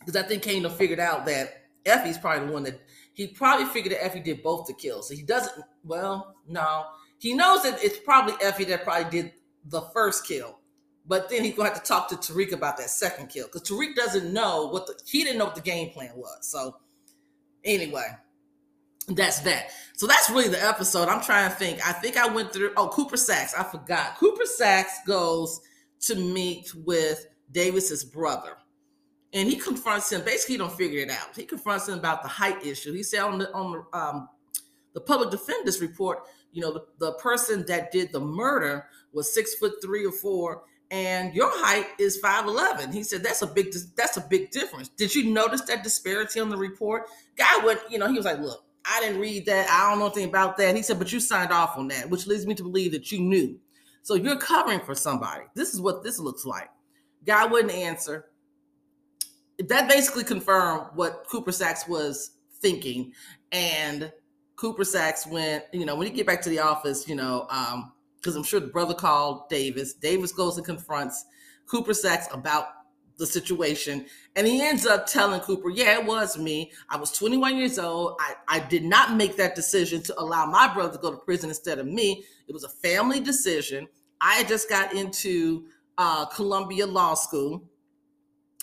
Because 0.00 0.16
I 0.16 0.26
think 0.26 0.42
Kano 0.42 0.70
figured 0.70 1.00
out 1.00 1.26
that 1.26 1.64
Effie's 1.84 2.16
probably 2.16 2.46
the 2.46 2.52
one 2.54 2.62
that 2.62 2.80
he 3.12 3.26
probably 3.26 3.66
figured 3.66 3.92
that 3.92 4.04
Effie 4.04 4.20
did 4.20 4.42
both 4.42 4.66
the 4.66 4.72
kills. 4.72 5.08
So 5.08 5.14
he 5.14 5.22
doesn't, 5.22 5.64
well, 5.84 6.34
no. 6.48 6.84
He 7.18 7.34
knows 7.34 7.62
that 7.64 7.82
it's 7.84 7.98
probably 7.98 8.34
Effie 8.42 8.64
that 8.64 8.84
probably 8.84 9.10
did 9.10 9.32
the 9.66 9.82
first 9.92 10.26
kill. 10.26 10.58
But 11.06 11.28
then 11.28 11.44
he's 11.44 11.54
gonna 11.54 11.68
have 11.68 11.82
to 11.82 11.86
talk 11.86 12.08
to 12.08 12.16
Tariq 12.16 12.52
about 12.52 12.78
that 12.78 12.90
second 12.90 13.28
kill 13.28 13.46
because 13.46 13.62
Tariq 13.62 13.94
doesn't 13.94 14.32
know 14.32 14.68
what 14.68 14.86
the 14.86 14.94
he 15.06 15.22
didn't 15.22 15.38
know 15.38 15.44
what 15.44 15.54
the 15.54 15.60
game 15.60 15.90
plan 15.90 16.12
was. 16.16 16.38
So 16.42 16.76
anyway, 17.64 18.06
that's 19.08 19.40
that. 19.40 19.70
So 19.94 20.06
that's 20.06 20.30
really 20.30 20.48
the 20.48 20.64
episode. 20.64 21.08
I'm 21.08 21.22
trying 21.22 21.50
to 21.50 21.56
think. 21.56 21.86
I 21.86 21.92
think 21.92 22.16
I 22.16 22.26
went 22.26 22.52
through. 22.52 22.72
Oh, 22.76 22.88
Cooper 22.88 23.16
Saxe. 23.16 23.54
I 23.54 23.64
forgot. 23.64 24.16
Cooper 24.16 24.46
Saxe 24.46 25.00
goes 25.06 25.60
to 26.00 26.14
meet 26.14 26.74
with 26.74 27.26
Davis's 27.52 28.02
brother, 28.02 28.56
and 29.34 29.48
he 29.48 29.56
confronts 29.56 30.10
him. 30.10 30.22
Basically, 30.24 30.54
he 30.54 30.58
don't 30.58 30.72
figure 30.72 31.00
it 31.00 31.10
out. 31.10 31.36
He 31.36 31.44
confronts 31.44 31.88
him 31.88 31.98
about 31.98 32.22
the 32.22 32.28
height 32.28 32.64
issue. 32.64 32.94
He 32.94 33.02
said 33.02 33.20
on 33.20 33.38
the 33.38 33.52
on 33.52 33.72
the 33.72 33.98
um, 33.98 34.28
the 34.94 35.00
public 35.00 35.30
defender's 35.30 35.82
report, 35.82 36.20
you 36.52 36.62
know, 36.62 36.72
the, 36.72 36.84
the 36.98 37.12
person 37.14 37.64
that 37.66 37.92
did 37.92 38.10
the 38.12 38.20
murder 38.20 38.86
was 39.12 39.34
six 39.34 39.54
foot 39.56 39.74
three 39.82 40.06
or 40.06 40.12
four, 40.12 40.62
and 40.94 41.34
your 41.34 41.50
height 41.52 41.86
is 41.98 42.20
5'11. 42.22 42.94
He 42.94 43.02
said 43.02 43.24
that's 43.24 43.42
a 43.42 43.48
big 43.48 43.74
that's 43.96 44.16
a 44.16 44.20
big 44.20 44.52
difference. 44.52 44.88
Did 44.90 45.12
you 45.12 45.32
notice 45.32 45.62
that 45.62 45.82
disparity 45.82 46.38
on 46.38 46.50
the 46.50 46.56
report? 46.56 47.08
Guy 47.36 47.64
went, 47.64 47.80
you 47.90 47.98
know, 47.98 48.06
he 48.06 48.14
was 48.14 48.24
like, 48.24 48.38
look, 48.38 48.64
I 48.84 49.00
didn't 49.00 49.20
read 49.20 49.44
that. 49.46 49.68
I 49.68 49.90
don't 49.90 49.98
know 49.98 50.06
anything 50.06 50.28
about 50.28 50.56
that. 50.58 50.76
He 50.76 50.82
said, 50.82 51.00
but 51.00 51.12
you 51.12 51.18
signed 51.18 51.50
off 51.50 51.76
on 51.76 51.88
that, 51.88 52.08
which 52.08 52.28
leads 52.28 52.46
me 52.46 52.54
to 52.54 52.62
believe 52.62 52.92
that 52.92 53.10
you 53.10 53.18
knew. 53.18 53.58
So 54.02 54.14
you're 54.14 54.38
covering 54.38 54.78
for 54.78 54.94
somebody. 54.94 55.42
This 55.56 55.74
is 55.74 55.80
what 55.80 56.04
this 56.04 56.20
looks 56.20 56.44
like. 56.44 56.70
Guy 57.26 57.44
wouldn't 57.44 57.72
answer. 57.72 58.26
That 59.66 59.88
basically 59.88 60.22
confirmed 60.22 60.90
what 60.94 61.24
Cooper 61.28 61.50
Saxe 61.50 61.88
was 61.88 62.36
thinking. 62.60 63.12
And 63.50 64.12
Cooper 64.54 64.84
Saxe 64.84 65.26
went, 65.26 65.64
you 65.72 65.86
know, 65.86 65.96
when 65.96 66.06
he 66.06 66.12
get 66.12 66.26
back 66.26 66.40
to 66.42 66.50
the 66.50 66.60
office, 66.60 67.08
you 67.08 67.16
know, 67.16 67.48
um, 67.50 67.93
because 68.24 68.36
I'm 68.36 68.42
sure 68.42 68.58
the 68.58 68.68
brother 68.68 68.94
called 68.94 69.50
Davis. 69.50 69.92
Davis 69.92 70.32
goes 70.32 70.56
and 70.56 70.64
confronts 70.64 71.26
Cooper 71.66 71.92
Saxe 71.92 72.26
about 72.32 72.68
the 73.18 73.26
situation. 73.26 74.06
And 74.34 74.46
he 74.46 74.62
ends 74.62 74.86
up 74.86 75.06
telling 75.06 75.40
Cooper, 75.40 75.68
Yeah, 75.68 75.98
it 75.98 76.06
was 76.06 76.38
me. 76.38 76.72
I 76.88 76.96
was 76.96 77.12
21 77.12 77.58
years 77.58 77.78
old. 77.78 78.16
I, 78.18 78.34
I 78.48 78.60
did 78.60 78.82
not 78.82 79.14
make 79.14 79.36
that 79.36 79.54
decision 79.54 80.02
to 80.04 80.18
allow 80.18 80.46
my 80.46 80.72
brother 80.72 80.94
to 80.94 80.98
go 80.98 81.10
to 81.10 81.18
prison 81.18 81.50
instead 81.50 81.78
of 81.78 81.86
me. 81.86 82.24
It 82.48 82.52
was 82.54 82.64
a 82.64 82.68
family 82.70 83.20
decision. 83.20 83.86
I 84.22 84.36
had 84.36 84.48
just 84.48 84.70
got 84.70 84.94
into 84.94 85.66
uh, 85.98 86.24
Columbia 86.26 86.86
Law 86.86 87.14
School 87.14 87.62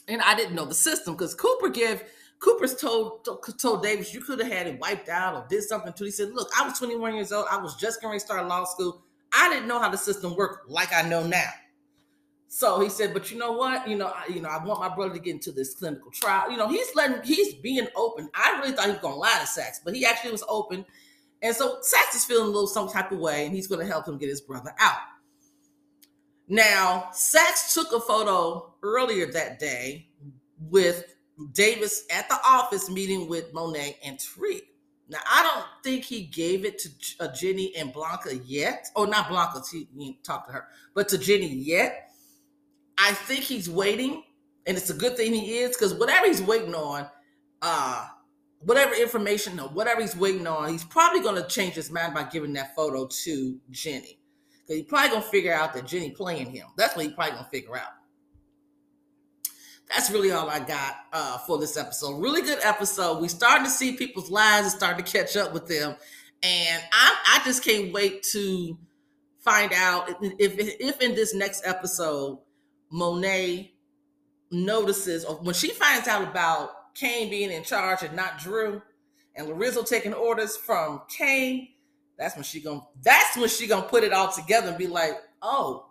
and 0.08 0.24
I 0.24 0.34
didn't 0.34 0.56
know 0.56 0.66
the 0.66 0.74
system 0.74 1.14
because 1.14 1.36
Cooper 1.36 1.70
gave. 1.70 2.04
Cooper's 2.40 2.76
told 2.76 3.24
told 3.60 3.84
Davis 3.84 4.16
you 4.16 4.22
could 4.22 4.40
have 4.40 4.52
had 4.52 4.66
it 4.66 4.80
wiped 4.80 5.10
out 5.10 5.36
or 5.36 5.46
did 5.48 5.62
something 5.62 5.94
to. 5.94 6.06
He 6.06 6.10
said, 6.10 6.32
"Look, 6.34 6.50
I 6.60 6.68
was 6.68 6.80
21 6.80 7.14
years 7.14 7.32
old. 7.32 7.46
I 7.52 7.58
was 7.58 7.76
just 7.76 8.02
going 8.02 8.16
to 8.16 8.26
start 8.26 8.48
law 8.48 8.66
school. 8.66 9.04
I 9.34 9.50
didn't 9.50 9.68
know 9.68 9.80
how 9.80 9.90
the 9.90 9.98
system 9.98 10.36
worked 10.36 10.70
like 10.70 10.94
I 10.94 11.08
know 11.08 11.26
now. 11.26 11.50
So 12.54 12.82
he 12.82 12.90
said, 12.90 13.14
but 13.14 13.32
you 13.32 13.38
know 13.38 13.54
what? 13.54 13.88
You 13.88 13.96
know, 13.96 14.08
I, 14.08 14.26
you 14.28 14.42
know, 14.42 14.50
I 14.50 14.62
want 14.62 14.82
my 14.82 14.94
brother 14.94 15.14
to 15.14 15.20
get 15.20 15.36
into 15.36 15.54
this 15.54 15.74
clinical 15.74 16.12
trial. 16.12 16.52
You 16.52 16.58
know, 16.58 16.68
he's 16.68 16.94
letting, 16.96 17.24
he's 17.24 17.54
being 17.54 17.88
open. 17.96 18.30
I 18.36 18.60
really 18.60 18.74
thought 18.74 18.88
he 18.88 18.92
was 18.92 19.00
gonna 19.00 19.16
lie 19.16 19.38
to 19.40 19.48
Saxe, 19.48 19.80
but 19.86 19.96
he 19.96 20.06
actually 20.06 20.34
was 20.34 20.44
open. 20.50 20.86
And 21.42 21.56
so 21.56 21.78
Saxe 21.82 22.16
is 22.16 22.26
feeling 22.26 22.48
a 22.48 22.52
little 22.52 22.68
some 22.68 22.90
type 22.90 23.14
of 23.14 23.20
way, 23.20 23.46
and 23.46 23.56
he's 23.56 23.68
gonna 23.68 23.86
help 23.86 24.06
him 24.06 24.18
get 24.18 24.28
his 24.28 24.42
brother 24.42 24.74
out. 24.80 24.98
Now, 26.50 27.08
Saxe 27.14 27.74
took 27.74 27.94
a 27.94 28.02
photo 28.02 28.74
earlier 28.84 29.32
that 29.32 29.58
day 29.58 30.10
with 30.60 31.16
Davis 31.54 32.04
at 32.12 32.28
the 32.28 32.38
office 32.46 32.90
meeting 32.90 33.30
with 33.30 33.54
Monet 33.54 33.98
and 34.04 34.18
Tariq. 34.18 34.64
Now, 35.12 35.20
I 35.30 35.44
don't 35.44 35.66
think 35.84 36.06
he 36.06 36.24
gave 36.24 36.66
it 36.66 36.80
to 36.80 36.90
uh, 37.20 37.28
Jenny 37.34 37.76
and 37.76 37.94
Blanca 37.94 38.36
yet. 38.38 38.88
Oh, 38.96 39.06
not 39.06 39.30
Blanca, 39.30 39.62
he, 39.72 39.88
he 39.96 40.20
talked 40.24 40.48
to 40.48 40.54
her, 40.54 40.68
but 40.96 41.10
to 41.10 41.20
Jenny 41.20 41.54
yet 41.54 42.08
I 43.04 43.14
think 43.14 43.44
he's 43.44 43.68
waiting, 43.68 44.24
and 44.68 44.78
it's 44.78 44.92
a 44.92 44.94
good 44.94 45.18
thing 45.18 45.34
he 45.34 45.58
is 45.58 45.76
because 45.76 45.96
whatever 45.96 46.28
he's 46.28 46.42
waiting 46.42 46.76
on, 46.76 47.08
uh, 47.64 48.08
whatever 48.60 48.94
information 48.94 49.60
or 49.60 49.70
whatever 49.70 50.02
he's 50.02 50.16
waiting 50.16 50.46
on, 50.46 50.70
he's 50.70 50.84
probably 50.84 51.20
going 51.20 51.42
to 51.42 51.48
change 51.48 51.74
his 51.74 51.90
mind 51.90 52.14
by 52.14 52.24
giving 52.24 52.54
that 52.54 52.76
photo 52.76 53.08
to 53.08 53.60
Jenny. 53.72 54.20
Because 54.52 54.82
he's 54.82 54.86
probably 54.86 55.10
going 55.10 55.24
to 55.24 55.30
figure 55.30 55.52
out 55.52 55.74
that 55.74 55.88
Jenny 55.88 56.12
playing 56.12 56.52
him. 56.52 56.68
That's 56.78 56.96
what 56.96 57.06
he's 57.06 57.16
probably 57.16 57.32
going 57.34 57.46
to 57.46 57.50
figure 57.50 57.76
out. 57.76 57.90
That's 59.90 60.10
really 60.10 60.32
all 60.32 60.50
I 60.50 60.60
got 60.60 60.96
uh, 61.12 61.38
for 61.40 61.58
this 61.58 61.76
episode. 61.76 62.22
Really 62.22 62.42
good 62.42 62.60
episode. 62.64 63.22
We 63.22 63.28
starting 63.28 63.66
to 63.66 63.72
see 63.72 63.98
people's 63.98 64.32
lives 64.32 64.68
and 64.68 64.72
starting 64.72 65.04
to 65.04 65.12
catch 65.12 65.36
up 65.36 65.54
with 65.54 65.68
them, 65.68 65.96
and 66.44 66.84
I, 66.94 67.40
I 67.40 67.42
just 67.46 67.64
can't 67.64 67.92
wait 67.92 68.24
to 68.32 68.78
find 69.40 69.74
out 69.74 70.10
if 70.22 70.56
if 70.58 71.02
in 71.02 71.16
this 71.16 71.34
next 71.34 71.66
episode 71.66 72.40
Monet 72.90 73.74
notices, 74.52 75.26
or 75.26 75.36
when 75.38 75.56
she 75.56 75.70
finds 75.70 76.08
out 76.08 76.24
about 76.24 76.94
Kane 76.96 77.30
being 77.30 77.52
in 77.52 77.64
charge 77.64 78.04
and 78.04 78.16
not 78.16 78.40
Drew, 78.40 78.82
and 79.36 79.48
Lorenzo 79.48 79.84
taking 79.84 80.14
orders 80.14 80.56
from 80.58 81.02
Kane. 81.10 81.70
that's 82.18 82.36
when 82.36 82.44
she 82.44 82.62
gonna 82.62 82.82
that's 83.02 83.38
when 83.38 83.50
she 83.50 83.68
gonna 83.68 83.88
put 83.88 84.04
it 84.04 84.14
all 84.14 84.32
together 84.32 84.70
and 84.70 84.78
be 84.78 84.88
like, 84.88 85.16
oh, 85.42 85.88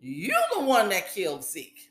you're 0.00 0.36
the 0.54 0.60
one 0.60 0.88
that 0.90 1.12
killed 1.14 1.44
Zeke. 1.44 1.85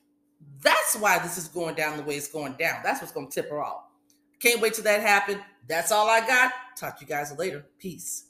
That's 0.66 0.96
why 0.96 1.20
this 1.20 1.38
is 1.38 1.48
going 1.48 1.76
down 1.76 1.96
the 1.96 2.04
way 2.04 2.16
it's 2.16 2.28
going 2.28 2.54
down. 2.54 2.80
That's 2.84 3.00
what's 3.00 3.14
gonna 3.14 3.30
tip 3.30 3.50
her 3.52 3.64
off. 3.64 3.84
Can't 4.40 4.60
wait 4.60 4.74
till 4.74 4.84
that 4.86 5.00
happen. 5.00 5.40
That's 5.68 5.92
all 5.92 6.10
I 6.10 6.26
got. 6.26 6.52
Talk 6.76 6.98
to 6.98 7.06
you 7.06 7.08
guys 7.08 7.32
later. 7.38 7.66
Peace. 7.78 8.26